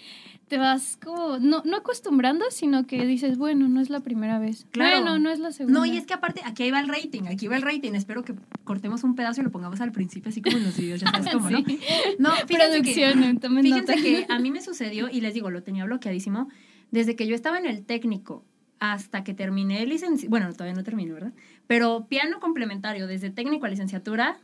te 0.48 0.58
vas 0.58 0.98
como, 1.04 1.40
no, 1.40 1.64
no 1.66 1.78
acostumbrando, 1.78 2.46
sino 2.52 2.86
que 2.86 3.06
dices, 3.06 3.38
bueno, 3.38 3.68
no 3.68 3.82
es 3.82 3.90
la 3.90 4.02
primera 4.02 4.38
vez. 4.38 4.68
Claro. 4.72 5.02
Bueno, 5.02 5.18
no 5.18 5.32
es 5.32 5.40
la 5.40 5.52
segunda. 5.52 5.80
No, 5.80 5.86
y 5.86 5.98
es 5.98 6.06
que 6.06 6.14
aparte, 6.14 6.42
aquí 6.46 6.64
ahí 6.64 6.72
va 6.72 6.80
el 6.80 6.88
rating, 6.88 7.24
aquí 7.28 7.48
va 7.48 7.56
el 7.56 7.64
rating. 7.64 7.94
Espero 7.94 8.24
que 8.24 8.36
cortemos 8.64 9.04
un 9.04 9.16
pedazo 9.16 9.42
y 9.42 9.44
lo 9.44 9.52
pongamos 9.52 9.82
al 9.82 9.92
principio, 9.92 10.30
así 10.30 10.42
como 10.42 10.58
en 10.58 10.66
los 10.66 10.78
videos, 10.78 11.02
ya 11.02 11.10
sabes 11.10 11.30
cómo, 11.34 11.50
¿no? 11.50 11.58
Sí. 11.66 11.80
No, 12.20 12.32
fíjense 12.32 12.82
que, 12.82 12.94
Producción, 12.94 13.40
tomen 13.40 13.64
fíjense 13.64 13.96
que 13.96 14.26
a 14.30 14.40
mí 14.40 14.52
me 14.52 14.62
sucedió, 14.62 15.10
y 15.10 15.22
les 15.22 15.34
digo, 15.34 15.50
lo 15.50 15.64
tenía 15.64 15.86
bloqueadísimo, 15.86 16.48
desde 16.92 17.16
que 17.16 17.26
yo 17.26 17.34
estaba 17.34 17.58
en 17.58 17.66
el 17.66 17.84
técnico 17.84 18.46
hasta 18.80 19.24
que 19.24 19.34
terminé 19.34 19.86
licenciatura, 19.86 20.30
bueno, 20.30 20.54
todavía 20.54 20.76
no 20.76 20.84
terminé, 20.84 21.12
¿verdad? 21.12 21.34
Pero 21.66 22.06
piano 22.08 22.40
complementario, 22.40 23.08
desde 23.08 23.32
técnico 23.32 23.66
a 23.66 23.70
licenciatura, 23.70 24.38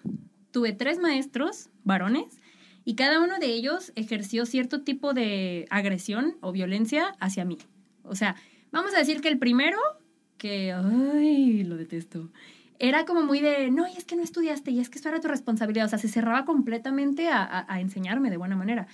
tuve 0.52 0.72
tres 0.74 1.00
maestros 1.00 1.70
varones 1.84 2.40
y 2.86 2.96
cada 2.96 3.20
uno 3.22 3.38
de 3.39 3.48
ellos 3.48 3.91
ejerció 3.96 4.46
cierto 4.46 4.82
tipo 4.82 5.13
de 5.13 5.67
agresión 5.70 6.38
o 6.41 6.52
violencia 6.52 7.15
hacia 7.20 7.46
mí. 7.46 7.58
O 8.04 8.15
sea, 8.15 8.36
vamos 8.72 8.94
a 8.96 8.98
decir 9.00 9.22
que 9.22 9.28
el 9.30 9.38
primero, 9.38 9.78
que, 10.38 10.72
ay, 10.74 11.63
lo 11.63 11.78
detesto, 11.78 12.32
era 12.80 13.06
como 13.06 13.22
muy 13.24 13.39
de, 13.41 13.70
no, 13.70 13.88
y 13.88 13.91
es 13.96 14.06
que 14.06 14.15
no 14.15 14.24
estudiaste, 14.24 14.72
y 14.72 14.80
es 14.80 14.89
que 14.89 14.98
esto 14.98 15.10
era 15.10 15.20
tu 15.20 15.28
responsabilidad. 15.28 15.86
O 15.86 15.89
sea, 15.89 16.00
se 16.00 16.08
cerraba 16.08 16.46
completamente 16.46 17.28
a, 17.30 17.44
a- 17.44 17.65
a 17.72 17.80
enseñarme 17.80 18.32
de 18.32 18.38
buena 18.38 18.56
manera. 18.56 18.88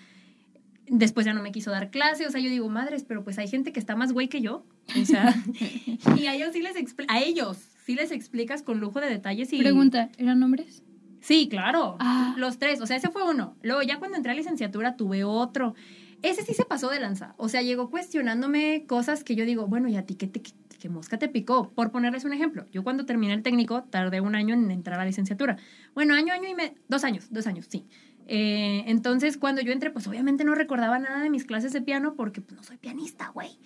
Después 0.90 1.26
ya 1.26 1.34
no 1.34 1.42
me 1.42 1.52
quiso 1.52 1.70
dar 1.72 1.90
clase, 1.92 2.26
o 2.26 2.30
sea, 2.32 2.40
yo 2.42 2.50
digo, 2.50 2.68
madres, 2.70 3.04
pero 3.06 3.24
pues 3.24 3.38
hay 3.40 3.48
gente 3.48 3.72
que 3.74 3.80
está 3.80 3.96
más 3.96 4.12
güey 4.14 4.28
que 4.30 4.42
yo. 4.42 4.66
O 5.02 5.06
sea, 5.06 5.34
y 6.18 6.26
a 6.28 6.36
ellos 6.36 6.50
sí 6.54 6.62
les 6.62 6.76
a 7.08 7.20
ellos 7.22 7.58
sí 7.86 7.96
les 7.96 8.12
explicas 8.12 8.64
con 8.64 8.80
lujo 8.82 9.00
de 9.00 9.08
detalles 9.10 9.52
y... 9.54 9.60
Pregunta, 9.60 10.10
¿eran 10.18 10.44
hombres? 10.44 10.84
Sí, 11.22 11.48
claro. 11.50 11.98
Ah. 12.00 12.36
Los 12.38 12.60
tres. 12.60 12.82
O 12.82 12.86
sea, 12.86 12.98
ese 12.98 13.10
fue 13.10 13.30
uno. 13.30 13.56
Luego, 13.62 13.82
ya 13.82 14.00
cuando 14.00 14.18
entré 14.18 14.32
a 14.32 14.36
licenciatura, 14.36 14.96
tuve 14.96 15.24
otro. 15.24 15.76
Ese 16.22 16.44
sí 16.44 16.54
se 16.54 16.66
pasó 16.66 16.90
de 16.90 17.00
lanza. 17.00 17.36
O 17.38 17.50
sea, 17.50 17.62
llegó 17.62 17.90
cuestionándome 17.90 18.86
cosas 18.88 19.24
que 19.24 19.36
yo 19.36 19.46
digo, 19.46 19.68
bueno, 19.68 19.88
¿y 19.88 19.98
a 19.98 20.06
ti 20.06 20.16
qué, 20.16 20.28
te, 20.28 20.42
qué, 20.42 20.52
qué 20.80 20.90
mosca 20.90 21.20
te 21.20 21.28
picó? 21.28 21.70
Por 21.70 21.92
ponerles 21.92 22.26
un 22.26 22.34
ejemplo. 22.34 22.66
Yo 22.72 22.84
cuando 22.84 23.06
terminé 23.06 23.34
el 23.34 23.44
técnico, 23.44 23.84
tardé 23.84 24.22
un 24.22 24.36
año 24.36 24.56
en 24.56 24.72
entrar 24.72 24.96
a 24.96 25.04
la 25.04 25.06
licenciatura. 25.06 25.58
Bueno, 25.94 26.16
año, 26.16 26.34
año 26.34 26.50
y 26.50 26.56
medio. 26.56 26.74
Dos 26.88 27.04
años, 27.04 27.28
dos 27.30 27.46
años, 27.46 27.68
sí. 27.70 27.86
Eh, 28.28 28.84
entonces, 28.88 29.38
cuando 29.38 29.62
yo 29.62 29.72
entré, 29.72 29.90
pues 29.90 30.08
obviamente 30.08 30.44
no 30.44 30.54
recordaba 30.54 31.00
nada 31.00 31.22
de 31.22 31.30
mis 31.30 31.46
clases 31.46 31.72
de 31.72 31.82
piano 31.82 32.16
porque 32.16 32.42
pues, 32.42 32.58
no 32.58 32.64
soy 32.64 32.78
pianista, 32.78 33.30
güey. 33.30 33.58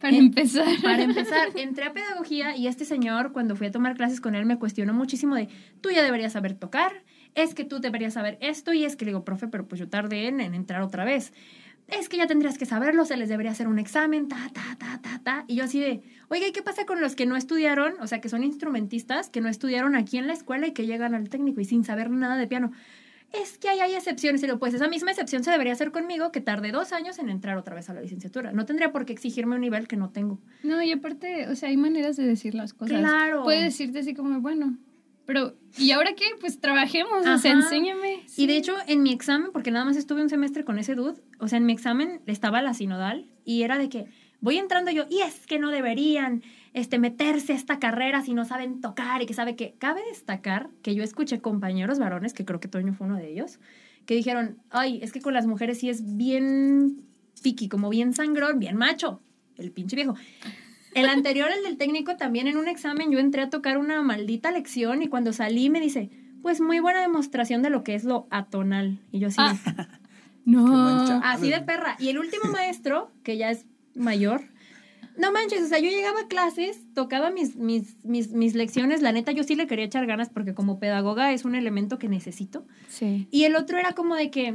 Para 0.00 0.16
empezar. 0.16 0.66
Para 0.82 1.02
empezar, 1.04 1.48
entré 1.56 1.84
a 1.84 1.92
pedagogía 1.92 2.56
y 2.56 2.66
este 2.66 2.84
señor, 2.84 3.32
cuando 3.32 3.56
fui 3.56 3.66
a 3.66 3.70
tomar 3.70 3.96
clases 3.96 4.20
con 4.20 4.34
él, 4.34 4.46
me 4.46 4.58
cuestionó 4.58 4.94
muchísimo 4.94 5.34
de, 5.34 5.48
tú 5.80 5.90
ya 5.90 6.02
deberías 6.02 6.32
saber 6.32 6.54
tocar, 6.54 7.04
es 7.34 7.54
que 7.54 7.64
tú 7.64 7.80
deberías 7.80 8.14
saber 8.14 8.38
esto, 8.40 8.72
y 8.72 8.84
es 8.84 8.96
que 8.96 9.04
le 9.04 9.10
digo, 9.10 9.24
profe, 9.24 9.48
pero 9.48 9.66
pues 9.66 9.78
yo 9.78 9.88
tardé 9.88 10.28
en, 10.28 10.40
en 10.40 10.54
entrar 10.54 10.82
otra 10.82 11.04
vez. 11.04 11.32
Es 11.88 12.10
que 12.10 12.18
ya 12.18 12.26
tendrías 12.26 12.58
que 12.58 12.66
saberlo, 12.66 13.06
se 13.06 13.16
les 13.16 13.30
debería 13.30 13.52
hacer 13.52 13.66
un 13.66 13.78
examen, 13.78 14.28
ta, 14.28 14.50
ta, 14.52 14.76
ta, 14.78 15.00
ta, 15.00 15.20
ta. 15.24 15.44
Y 15.48 15.56
yo 15.56 15.64
así 15.64 15.80
de, 15.80 16.02
oiga, 16.28 16.46
¿y 16.46 16.52
qué 16.52 16.62
pasa 16.62 16.84
con 16.84 17.00
los 17.00 17.16
que 17.16 17.24
no 17.24 17.34
estudiaron, 17.34 17.94
o 18.00 18.06
sea, 18.06 18.20
que 18.20 18.28
son 18.28 18.44
instrumentistas, 18.44 19.30
que 19.30 19.40
no 19.40 19.48
estudiaron 19.48 19.96
aquí 19.96 20.18
en 20.18 20.26
la 20.26 20.34
escuela 20.34 20.66
y 20.66 20.72
que 20.72 20.86
llegan 20.86 21.14
al 21.14 21.30
técnico 21.30 21.62
y 21.62 21.64
sin 21.64 21.84
saber 21.84 22.10
nada 22.10 22.36
de 22.36 22.46
piano? 22.46 22.72
Es 23.32 23.58
que 23.58 23.68
ahí 23.68 23.80
hay 23.80 23.94
excepciones. 23.94 24.42
Y 24.42 24.46
digo, 24.46 24.58
pues 24.58 24.74
esa 24.74 24.88
misma 24.88 25.10
excepción 25.10 25.44
se 25.44 25.50
debería 25.50 25.72
hacer 25.72 25.90
conmigo, 25.92 26.32
que 26.32 26.40
tardé 26.40 26.72
dos 26.72 26.92
años 26.92 27.18
en 27.18 27.28
entrar 27.28 27.58
otra 27.58 27.74
vez 27.74 27.90
a 27.90 27.94
la 27.94 28.00
licenciatura. 28.00 28.52
No 28.52 28.64
tendría 28.64 28.92
por 28.92 29.04
qué 29.04 29.12
exigirme 29.12 29.54
un 29.54 29.60
nivel 29.60 29.86
que 29.86 29.96
no 29.96 30.10
tengo. 30.10 30.38
No, 30.62 30.82
y 30.82 30.92
aparte, 30.92 31.48
o 31.48 31.54
sea, 31.54 31.68
hay 31.68 31.76
maneras 31.76 32.16
de 32.16 32.26
decir 32.26 32.54
las 32.54 32.72
cosas. 32.74 32.98
Claro. 32.98 33.44
Puede 33.44 33.62
decirte 33.62 33.98
así 33.98 34.14
como, 34.14 34.40
bueno, 34.40 34.78
pero 35.28 35.54
¿y 35.76 35.90
ahora 35.90 36.14
qué? 36.14 36.24
Pues 36.40 36.58
trabajemos, 36.58 37.26
o 37.26 37.36
sea, 37.36 37.52
enséñame. 37.52 38.22
Y 38.34 38.46
de 38.46 38.56
hecho, 38.56 38.74
en 38.86 39.02
mi 39.02 39.12
examen, 39.12 39.50
porque 39.52 39.70
nada 39.70 39.84
más 39.84 39.96
estuve 39.98 40.22
un 40.22 40.30
semestre 40.30 40.64
con 40.64 40.78
ese 40.78 40.94
dude, 40.94 41.20
o 41.38 41.48
sea, 41.48 41.58
en 41.58 41.66
mi 41.66 41.74
examen 41.74 42.22
estaba 42.24 42.62
la 42.62 42.72
sinodal 42.72 43.28
y 43.44 43.62
era 43.62 43.76
de 43.76 43.90
que 43.90 44.06
voy 44.40 44.58
entrando 44.58 44.90
yo, 44.90 45.04
y 45.10 45.20
es 45.20 45.46
que 45.46 45.58
no 45.58 45.70
deberían 45.70 46.42
este, 46.74 46.98
meterse 46.98 47.52
a 47.52 47.56
esta 47.56 47.78
carrera 47.78 48.22
si 48.22 48.34
no 48.34 48.44
saben 48.44 48.80
tocar 48.80 49.22
y 49.22 49.26
que 49.26 49.34
sabe 49.34 49.56
que 49.56 49.74
cabe 49.78 50.00
destacar 50.08 50.70
que 50.82 50.94
yo 50.94 51.02
escuché 51.02 51.40
compañeros 51.40 51.98
varones, 51.98 52.34
que 52.34 52.44
creo 52.44 52.60
que 52.60 52.68
Toño 52.68 52.94
fue 52.94 53.06
uno 53.06 53.16
de 53.16 53.30
ellos, 53.30 53.58
que 54.06 54.14
dijeron, 54.14 54.58
ay, 54.70 55.00
es 55.02 55.12
que 55.12 55.20
con 55.20 55.34
las 55.34 55.46
mujeres 55.46 55.78
sí 55.78 55.90
es 55.90 56.16
bien 56.16 57.02
piqui, 57.42 57.68
como 57.68 57.88
bien 57.88 58.12
sangrón, 58.14 58.58
bien 58.58 58.76
macho, 58.76 59.20
el 59.56 59.72
pinche 59.72 59.96
viejo. 59.96 60.14
El 60.94 61.06
anterior, 61.06 61.50
el 61.50 61.62
del 61.64 61.76
técnico, 61.76 62.16
también 62.16 62.46
en 62.48 62.56
un 62.56 62.66
examen 62.66 63.10
yo 63.10 63.18
entré 63.18 63.42
a 63.42 63.50
tocar 63.50 63.78
una 63.78 64.02
maldita 64.02 64.50
lección 64.50 65.02
y 65.02 65.08
cuando 65.08 65.32
salí 65.32 65.68
me 65.68 65.80
dice, 65.80 66.10
pues 66.42 66.60
muy 66.60 66.80
buena 66.80 67.00
demostración 67.00 67.62
de 67.62 67.70
lo 67.70 67.84
que 67.84 67.94
es 67.94 68.04
lo 68.04 68.26
atonal. 68.30 69.00
Y 69.12 69.18
yo 69.18 69.28
así, 69.28 69.36
Ah. 69.38 69.56
No. 70.44 71.20
Así 71.22 71.50
de 71.50 71.60
perra. 71.60 71.96
Y 71.98 72.08
el 72.08 72.18
último 72.18 72.50
maestro, 72.50 73.12
que 73.22 73.36
ya 73.36 73.50
es 73.50 73.66
mayor, 73.98 74.42
no 75.18 75.32
manches, 75.32 75.62
o 75.64 75.66
sea, 75.66 75.80
yo 75.80 75.90
llegaba 75.90 76.20
a 76.20 76.28
clases, 76.28 76.78
tocaba 76.94 77.30
mis, 77.30 77.56
mis, 77.56 78.04
mis, 78.04 78.30
mis 78.30 78.54
lecciones, 78.54 79.02
la 79.02 79.12
neta 79.12 79.32
yo 79.32 79.42
sí 79.42 79.56
le 79.56 79.66
quería 79.66 79.84
echar 79.84 80.06
ganas 80.06 80.28
porque 80.28 80.54
como 80.54 80.78
pedagoga 80.78 81.32
es 81.32 81.44
un 81.44 81.56
elemento 81.56 81.98
que 81.98 82.08
necesito. 82.08 82.64
Sí. 82.88 83.26
Y 83.30 83.44
el 83.44 83.56
otro 83.56 83.78
era 83.78 83.92
como 83.92 84.14
de 84.14 84.30
que, 84.30 84.54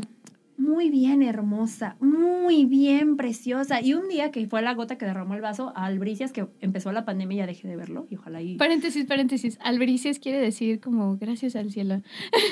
muy 0.58 0.90
bien 0.90 1.24
hermosa, 1.24 1.96
muy 2.00 2.66
bien 2.66 3.18
preciosa. 3.18 3.82
Y 3.82 3.94
un 3.94 4.08
día 4.08 4.32
que 4.32 4.46
fue 4.48 4.62
la 4.62 4.74
gota 4.74 4.98
que 4.98 5.06
derramó 5.06 5.34
el 5.36 5.42
vaso 5.42 5.74
a 5.76 5.86
Albricias, 5.86 6.32
que 6.32 6.48
empezó 6.62 6.92
la 6.92 7.06
pandemia 7.06 7.36
y 7.36 7.38
ya 7.40 7.48
dejé 7.48 7.68
de 7.68 7.76
verlo, 7.76 8.08
y 8.10 8.16
ojalá 8.16 8.42
y... 8.42 8.56
Paréntesis, 8.56 9.06
paréntesis. 9.06 9.58
Albricias 9.62 10.20
quiere 10.20 10.40
decir 10.40 10.80
como 10.80 11.18
gracias 11.18 11.56
al 11.56 11.72
cielo. 11.72 12.02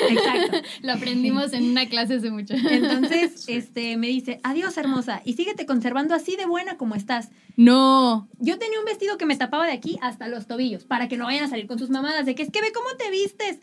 Exacto. 0.10 0.58
Lo 0.82 0.94
aprendimos 0.94 1.54
en 1.54 1.70
una 1.70 1.88
clase 1.88 2.16
hace 2.16 2.32
mucho. 2.32 2.54
Entonces, 2.54 3.46
este, 3.48 3.98
me 3.98 4.08
dice, 4.08 4.40
adiós 4.44 4.78
hermosa, 4.78 5.22
y 5.26 5.34
síguete 5.34 5.66
conservando 5.66 6.16
así 6.16 6.36
de 6.36 6.46
buena 6.46 6.78
como 6.78 6.96
estás. 6.96 7.30
No. 7.56 8.28
Yo 8.40 8.58
tenía 8.58 8.80
un 8.80 8.86
vestido 8.86 9.18
que 9.18 9.26
me 9.26 9.36
tapaba 9.36 9.66
de 9.66 9.74
aquí 9.74 9.98
hasta 10.02 10.28
los 10.28 10.48
tobillos, 10.48 10.86
para 10.86 11.08
que 11.08 11.18
no 11.18 11.26
vayan 11.26 11.44
a 11.44 11.50
salir 11.50 11.68
con 11.68 11.80
sus 11.80 11.90
mamadas 11.90 12.26
de 12.26 12.36
que 12.36 12.44
es 12.44 12.52
que 12.52 12.62
ve 12.62 12.72
cómo 12.74 12.90
te 12.98 13.12
vistes. 13.12 13.60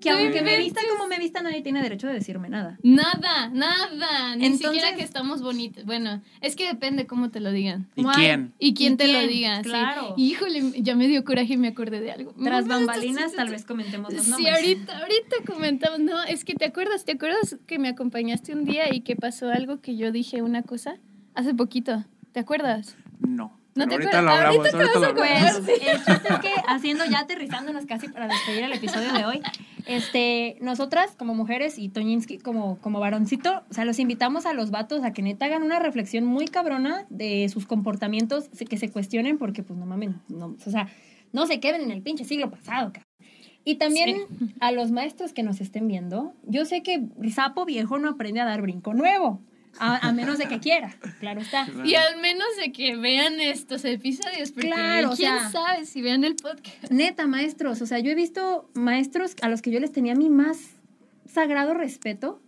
Que 0.00 0.10
aunque 0.10 0.42
me 0.42 0.56
vista 0.56 0.80
como 0.90 1.06
me 1.06 1.18
vista, 1.18 1.42
nadie 1.42 1.60
tiene 1.62 1.82
derecho 1.82 2.06
de 2.06 2.14
decirme 2.14 2.48
nada. 2.48 2.78
Nada, 2.82 3.48
nada. 3.50 4.34
Ni 4.36 4.46
Entonces- 4.46 4.66
siquiera 4.68 4.96
que 4.96 5.02
estamos 5.02 5.42
bonitos. 5.42 5.84
Bueno, 5.84 6.22
es 6.40 6.56
que 6.56 6.66
depende 6.66 7.06
cómo 7.06 7.30
te 7.30 7.40
lo 7.40 7.52
digan. 7.52 7.88
¿Y 7.96 8.02
Guay. 8.02 8.16
quién? 8.16 8.54
Y 8.58 8.74
quién 8.74 8.94
¿Y 8.94 8.96
te 8.96 9.08
lo 9.12 9.20
diga. 9.26 9.56
sí. 9.58 9.62
Claro. 9.64 10.14
Híjole, 10.16 10.72
ya 10.82 10.94
me 10.96 11.06
dio 11.06 11.24
coraje 11.24 11.54
y 11.54 11.56
me 11.58 11.68
acordé 11.68 12.00
de 12.00 12.12
algo. 12.12 12.32
Tras 12.32 12.66
Mamá, 12.66 12.86
bambalinas, 12.86 13.24
esto- 13.26 13.36
tal 13.36 13.50
vez 13.50 13.64
comentemos 13.64 14.12
los 14.12 14.24
Sí, 14.24 14.30
nombres. 14.30 14.54
ahorita, 14.54 14.98
ahorita 14.98 15.36
comentamos. 15.46 16.00
No, 16.00 16.22
es 16.24 16.44
que 16.44 16.54
te 16.54 16.64
acuerdas, 16.64 17.04
¿te 17.04 17.12
acuerdas 17.12 17.56
que 17.66 17.78
me 17.78 17.88
acompañaste 17.88 18.52
un 18.54 18.64
día 18.64 18.92
y 18.92 19.00
que 19.02 19.16
pasó 19.16 19.50
algo 19.50 19.80
que 19.80 19.96
yo 19.96 20.12
dije 20.12 20.42
una 20.42 20.62
cosa 20.62 20.96
hace 21.34 21.52
poquito? 21.54 22.04
¿Te 22.32 22.40
acuerdas? 22.40 22.96
No. 23.20 23.58
No 23.74 23.86
te 23.86 23.94
ahorita 23.94 24.20
lo 24.22 24.30
acuerdas. 24.30 24.46
hablamos. 24.46 24.56
Ahorita 24.56 24.70
te 24.70 24.76
Ahorita 24.82 24.94
lo 24.94 25.00
vas 25.00 25.30
a 25.30 25.36
hablamos. 25.46 25.60
Pues 25.60 25.80
el 25.80 25.96
chiste 26.04 26.28
es 26.34 26.38
que 26.40 26.52
haciendo 26.66 27.04
ya 27.04 27.18
aterrizándonos 27.20 27.86
casi 27.86 28.08
para 28.08 28.26
despedir 28.26 28.64
el 28.64 28.72
episodio 28.72 29.12
de 29.12 29.24
hoy, 29.24 29.40
este, 29.86 30.56
nosotras 30.60 31.14
como 31.16 31.34
mujeres 31.34 31.78
y 31.78 31.88
Toñinsky 31.88 32.38
como, 32.38 32.78
como 32.78 33.00
varoncito, 33.00 33.62
o 33.70 33.74
sea, 33.74 33.84
los 33.84 33.98
invitamos 33.98 34.46
a 34.46 34.52
los 34.52 34.70
vatos 34.70 35.04
a 35.04 35.12
que 35.12 35.22
neta 35.22 35.46
hagan 35.46 35.62
una 35.62 35.78
reflexión 35.78 36.24
muy 36.24 36.46
cabrona 36.46 37.06
de 37.10 37.48
sus 37.48 37.66
comportamientos, 37.66 38.48
que 38.68 38.78
se 38.78 38.90
cuestionen 38.90 39.38
porque 39.38 39.62
pues 39.62 39.78
no 39.78 39.86
mamen, 39.86 40.20
no, 40.28 40.56
o 40.64 40.70
sea, 40.70 40.88
no 41.32 41.46
se 41.46 41.60
queden 41.60 41.82
en 41.82 41.90
el 41.90 42.02
pinche 42.02 42.24
siglo 42.24 42.50
pasado, 42.50 42.92
cabrón. 42.92 43.04
Y 43.64 43.74
también 43.76 44.16
a 44.60 44.72
los 44.72 44.90
maestros 44.90 45.32
que 45.32 45.42
nos 45.42 45.60
estén 45.60 45.86
viendo, 45.86 46.32
yo 46.44 46.64
sé 46.64 46.82
que 46.82 47.06
sapo 47.30 47.66
viejo 47.66 47.98
no 47.98 48.08
aprende 48.08 48.40
a 48.40 48.46
dar 48.46 48.62
brinco 48.62 48.94
nuevo, 48.94 49.42
a, 49.78 50.08
a 50.08 50.12
menos 50.12 50.38
de 50.38 50.46
que 50.48 50.58
quiera, 50.60 50.96
claro 51.20 51.40
está. 51.40 51.66
Y 51.84 51.94
al 51.94 52.20
menos 52.20 52.46
de 52.62 52.72
que 52.72 52.96
vean 52.96 53.40
estos 53.40 53.84
episodios, 53.84 54.50
porque 54.52 54.68
Claro, 54.68 55.10
o 55.12 55.16
quién 55.16 55.38
sea- 55.38 55.50
sabe 55.50 55.86
si 55.86 56.02
vean 56.02 56.24
el 56.24 56.36
podcast. 56.36 56.90
Neta, 56.90 57.26
maestros. 57.26 57.80
O 57.80 57.86
sea, 57.86 57.98
yo 57.98 58.10
he 58.10 58.14
visto 58.14 58.68
maestros 58.74 59.34
a 59.42 59.48
los 59.48 59.62
que 59.62 59.70
yo 59.70 59.80
les 59.80 59.92
tenía 59.92 60.14
mi 60.14 60.28
más 60.28 60.58
sagrado 61.26 61.74
respeto 61.74 62.42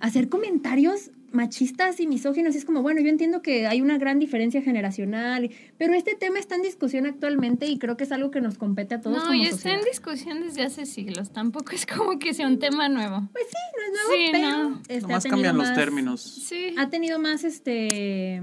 hacer 0.00 0.28
comentarios 0.28 1.10
machistas 1.32 2.00
y 2.00 2.06
misóginos. 2.06 2.54
Y 2.54 2.58
es 2.58 2.64
como, 2.64 2.82
bueno, 2.82 3.00
yo 3.00 3.08
entiendo 3.08 3.42
que 3.42 3.66
hay 3.66 3.80
una 3.80 3.98
gran 3.98 4.18
diferencia 4.18 4.62
generacional, 4.62 5.50
pero 5.76 5.94
este 5.94 6.14
tema 6.14 6.38
está 6.38 6.54
en 6.56 6.62
discusión 6.62 7.06
actualmente 7.06 7.66
y 7.66 7.78
creo 7.78 7.96
que 7.96 8.04
es 8.04 8.12
algo 8.12 8.30
que 8.30 8.40
nos 8.40 8.58
compete 8.58 8.94
a 8.96 9.00
todos 9.00 9.16
No, 9.18 9.22
como 9.24 9.34
y 9.34 9.46
está 9.46 9.72
en 9.74 9.82
discusión 9.84 10.40
desde 10.40 10.62
hace 10.62 10.86
siglos. 10.86 11.30
Tampoco 11.30 11.72
es 11.72 11.86
como 11.86 12.18
que 12.18 12.34
sea 12.34 12.46
un 12.46 12.58
tema 12.58 12.88
nuevo. 12.88 13.28
Pues 13.32 13.44
sí, 13.48 13.56
no 13.76 13.84
es 13.84 13.92
nuevo, 13.92 14.10
Sí, 14.24 14.28
pero 14.32 14.68
no. 14.70 14.80
este, 14.88 14.94
ha 14.94 15.00
Nomás 15.00 15.22
tenido 15.22 15.36
cambian 15.36 15.56
los 15.58 15.66
más- 15.68 15.76
términos. 15.76 16.20
Sí. 16.22 16.74
Ha 16.78 16.88
tenido 16.88 17.18
más, 17.18 17.44
este, 17.44 18.40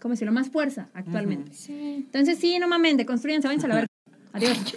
¿cómo 0.00 0.12
decirlo? 0.14 0.32
Más 0.32 0.48
fuerza 0.50 0.88
actualmente. 0.94 1.52
Sí. 1.54 1.72
Entonces, 2.06 2.38
sí, 2.38 2.58
no 2.58 2.68
mamen, 2.68 2.96
deconstruyanse, 2.96 3.46
váyanse 3.48 3.66
a 3.66 3.68
la 3.68 3.74
verga. 3.76 3.88
Adiós. 4.32 4.58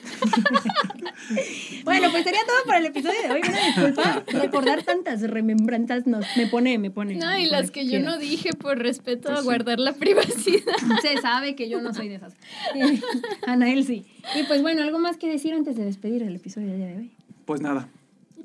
bueno, 1.85 2.09
pues 2.11 2.23
sería 2.23 2.41
todo 2.45 2.57
por 2.65 2.75
el 2.75 2.85
episodio 2.87 3.21
de 3.21 3.31
hoy. 3.31 3.41
Una 3.47 3.65
disculpa. 3.65 4.23
Recordar 4.27 4.83
tantas 4.83 5.21
remembranzas 5.21 6.05
nos, 6.07 6.25
me 6.35 6.47
pone, 6.47 6.77
me 6.77 6.91
pone. 6.91 7.15
No, 7.15 7.27
me 7.27 7.43
y 7.43 7.47
pone 7.47 7.61
las 7.61 7.71
que 7.71 7.87
yo 7.87 7.99
no 7.99 8.17
dije 8.17 8.51
por 8.53 8.77
respeto 8.77 9.29
Pues 9.29 9.39
a 9.39 9.41
sí. 9.41 9.45
guardar 9.45 9.79
la 9.79 9.93
privacidad. 9.93 10.73
Se 11.01 11.17
sabe 11.21 11.55
que 11.55 11.69
yo 11.69 11.81
no 11.81 11.93
soy 11.93 12.09
de 12.09 12.15
esas. 12.15 12.33
Eh, 12.75 13.01
Anael 13.47 13.85
sí. 13.85 14.05
Y 14.35 14.43
pues 14.43 14.61
bueno, 14.61 14.83
algo 14.83 14.99
más 14.99 15.17
que 15.17 15.29
decir 15.29 15.53
antes 15.53 15.77
de 15.77 15.85
despedir 15.85 16.23
el 16.23 16.35
episodio 16.35 16.67
del 16.67 16.77
día 16.77 16.87
de 16.87 16.97
hoy. 16.97 17.11
Pues 17.45 17.61
nada, 17.61 17.87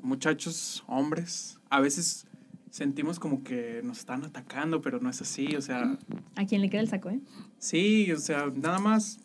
muchachos, 0.01 0.83
hombres, 0.87 1.57
a 1.69 1.81
veces 1.81 2.25
sentimos 2.69 3.19
como 3.19 3.43
que 3.43 3.81
nos 3.83 3.99
están 3.99 4.23
atacando, 4.23 4.81
pero 4.81 4.99
no 4.99 5.09
es 5.09 5.21
así, 5.21 5.55
o 5.55 5.61
sea, 5.61 5.97
A 6.35 6.45
quien 6.45 6.61
le 6.61 6.69
queda 6.69 6.81
el 6.81 6.87
saco, 6.87 7.09
¿eh? 7.09 7.19
sí, 7.57 8.11
o 8.11 8.17
sea, 8.17 8.45
nada 8.55 8.79
más 8.79 9.19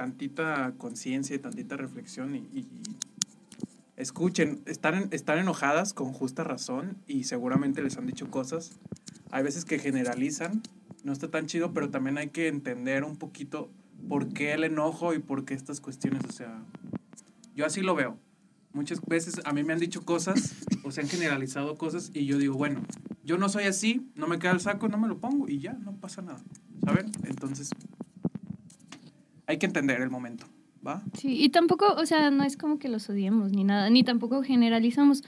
tantita 0.00 0.72
conciencia 0.78 1.36
y 1.36 1.38
tantita 1.38 1.76
reflexión 1.76 2.34
y, 2.34 2.38
y 2.54 2.66
escuchen, 3.96 4.62
están, 4.64 5.08
están 5.10 5.36
enojadas 5.36 5.92
con 5.92 6.14
justa 6.14 6.42
razón 6.42 6.96
y 7.06 7.24
seguramente 7.24 7.82
les 7.82 7.98
han 7.98 8.06
dicho 8.06 8.30
cosas. 8.30 8.78
Hay 9.30 9.42
veces 9.42 9.66
que 9.66 9.78
generalizan, 9.78 10.62
no 11.04 11.12
está 11.12 11.30
tan 11.30 11.44
chido, 11.44 11.74
pero 11.74 11.90
también 11.90 12.16
hay 12.16 12.28
que 12.28 12.48
entender 12.48 13.04
un 13.04 13.18
poquito 13.18 13.68
por 14.08 14.32
qué 14.32 14.54
el 14.54 14.64
enojo 14.64 15.12
y 15.12 15.18
por 15.18 15.44
qué 15.44 15.52
estas 15.52 15.82
cuestiones, 15.82 16.22
o 16.26 16.32
sea, 16.32 16.62
yo 17.54 17.66
así 17.66 17.82
lo 17.82 17.94
veo. 17.94 18.16
Muchas 18.72 19.02
veces 19.02 19.42
a 19.44 19.52
mí 19.52 19.64
me 19.64 19.74
han 19.74 19.80
dicho 19.80 20.06
cosas 20.06 20.64
o 20.82 20.92
se 20.92 21.02
han 21.02 21.08
generalizado 21.08 21.76
cosas 21.76 22.10
y 22.14 22.24
yo 22.24 22.38
digo, 22.38 22.54
bueno, 22.54 22.80
yo 23.22 23.36
no 23.36 23.50
soy 23.50 23.64
así, 23.64 24.10
no 24.14 24.28
me 24.28 24.38
queda 24.38 24.52
el 24.52 24.60
saco, 24.60 24.88
no 24.88 24.96
me 24.96 25.08
lo 25.08 25.18
pongo 25.18 25.46
y 25.46 25.58
ya, 25.58 25.74
no 25.74 25.92
pasa 25.92 26.22
nada. 26.22 26.40
¿Saben? 26.86 27.12
Entonces, 27.24 27.68
hay 29.50 29.58
que 29.58 29.66
entender 29.66 30.00
el 30.00 30.10
momento, 30.10 30.46
¿va? 30.86 31.02
Sí, 31.18 31.42
y 31.42 31.48
tampoco, 31.50 31.92
o 31.94 32.06
sea, 32.06 32.30
no 32.30 32.44
es 32.44 32.56
como 32.56 32.78
que 32.78 32.88
los 32.88 33.08
odiemos 33.10 33.52
ni 33.52 33.64
nada, 33.64 33.90
ni 33.90 34.02
tampoco 34.04 34.42
generalizamos, 34.42 35.22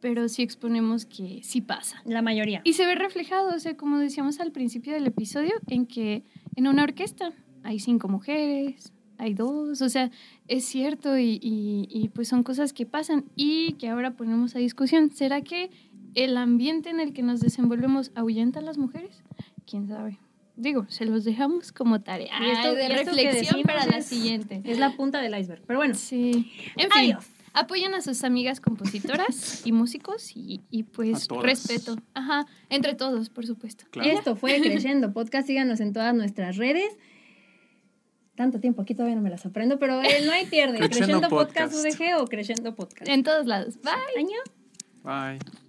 pero 0.00 0.28
sí 0.28 0.42
exponemos 0.42 1.06
que 1.06 1.40
sí 1.42 1.60
pasa. 1.60 2.02
La 2.04 2.22
mayoría. 2.22 2.60
Y 2.64 2.72
se 2.74 2.86
ve 2.86 2.94
reflejado, 2.94 3.54
o 3.54 3.58
sea, 3.58 3.76
como 3.76 3.98
decíamos 3.98 4.40
al 4.40 4.52
principio 4.52 4.92
del 4.92 5.06
episodio, 5.06 5.52
en 5.68 5.86
que 5.86 6.22
en 6.56 6.66
una 6.68 6.82
orquesta 6.82 7.32
hay 7.62 7.78
cinco 7.78 8.08
mujeres, 8.08 8.92
hay 9.18 9.34
dos, 9.34 9.80
o 9.82 9.88
sea, 9.88 10.10
es 10.48 10.64
cierto 10.64 11.16
y, 11.18 11.38
y- 11.40 11.86
y, 11.88 12.08
pues 12.08 12.26
son 12.28 12.42
cosas 12.42 12.72
que 12.72 12.86
pasan 12.86 13.24
y 13.36 13.74
que 13.74 13.88
ahora 13.88 14.12
ponemos 14.16 14.56
a 14.56 14.58
discusión. 14.58 15.10
¿Será 15.12 15.42
que 15.42 15.70
el 16.14 16.36
ambiente 16.36 16.90
en 16.90 16.98
el 17.00 17.12
que 17.12 17.22
nos 17.22 17.40
desenvolvemos 17.40 18.10
ahuyenta 18.16 18.58
a 18.58 18.62
las 18.62 18.78
mujeres? 18.78 19.22
¿Quién 19.66 19.86
sabe? 19.86 20.18
Digo, 20.62 20.86
se 20.88 21.04
los 21.04 21.24
dejamos 21.24 21.72
como 21.72 22.00
tarea 22.00 22.32
Y 22.40 22.50
esto- 22.50 22.74
de 22.74 22.82
y 22.88 22.92
esto 22.92 23.10
que 23.10 23.22
reflexión 23.24 23.62
para 23.64 23.84
la 23.86 23.98
es- 23.98 24.06
siguiente. 24.06 24.60
Es 24.64 24.78
la 24.78 24.96
punta 24.96 25.20
del 25.20 25.36
iceberg. 25.38 25.62
Pero 25.66 25.78
bueno, 25.80 25.94
Sí. 25.94 26.52
En 26.76 26.90
fin, 26.90 27.14
adiós. 27.14 27.26
apoyan 27.52 27.94
a 27.94 28.00
sus 28.00 28.22
amigas 28.24 28.60
compositoras 28.60 29.66
y 29.66 29.72
músicos 29.72 30.36
y, 30.36 30.60
y 30.70 30.84
pues 30.84 31.26
respeto. 31.42 31.96
Ajá, 32.14 32.46
entre 32.70 32.94
todos, 32.94 33.28
por 33.28 33.44
supuesto. 33.46 33.84
Claro. 33.90 34.08
Esto 34.10 34.36
fue 34.36 34.60
Creyendo 34.62 35.12
Podcast. 35.12 35.46
Síganos 35.48 35.80
en 35.80 35.92
todas 35.92 36.14
nuestras 36.14 36.56
redes. 36.56 36.96
tanto 38.34 38.60
tiempo 38.60 38.82
aquí 38.82 38.94
todavía 38.94 39.16
no 39.16 39.22
me 39.22 39.30
las 39.30 39.44
aprendo, 39.44 39.78
pero 39.78 40.00
eh, 40.00 40.22
no 40.24 40.32
hay 40.32 40.46
pierde. 40.46 40.78
Crescendo 40.78 40.96
Creciendo 41.20 41.28
Podcast 41.28 41.72
Podcast. 41.74 42.00
UDG 42.00 42.20
o 42.22 42.26
Creciendo 42.26 42.74
Podcast. 42.74 43.08
En 43.08 43.22
todos 43.24 43.46
lados. 43.46 43.78
Bye. 43.82 44.18
Año. 44.18 44.38
Bye. 45.04 45.61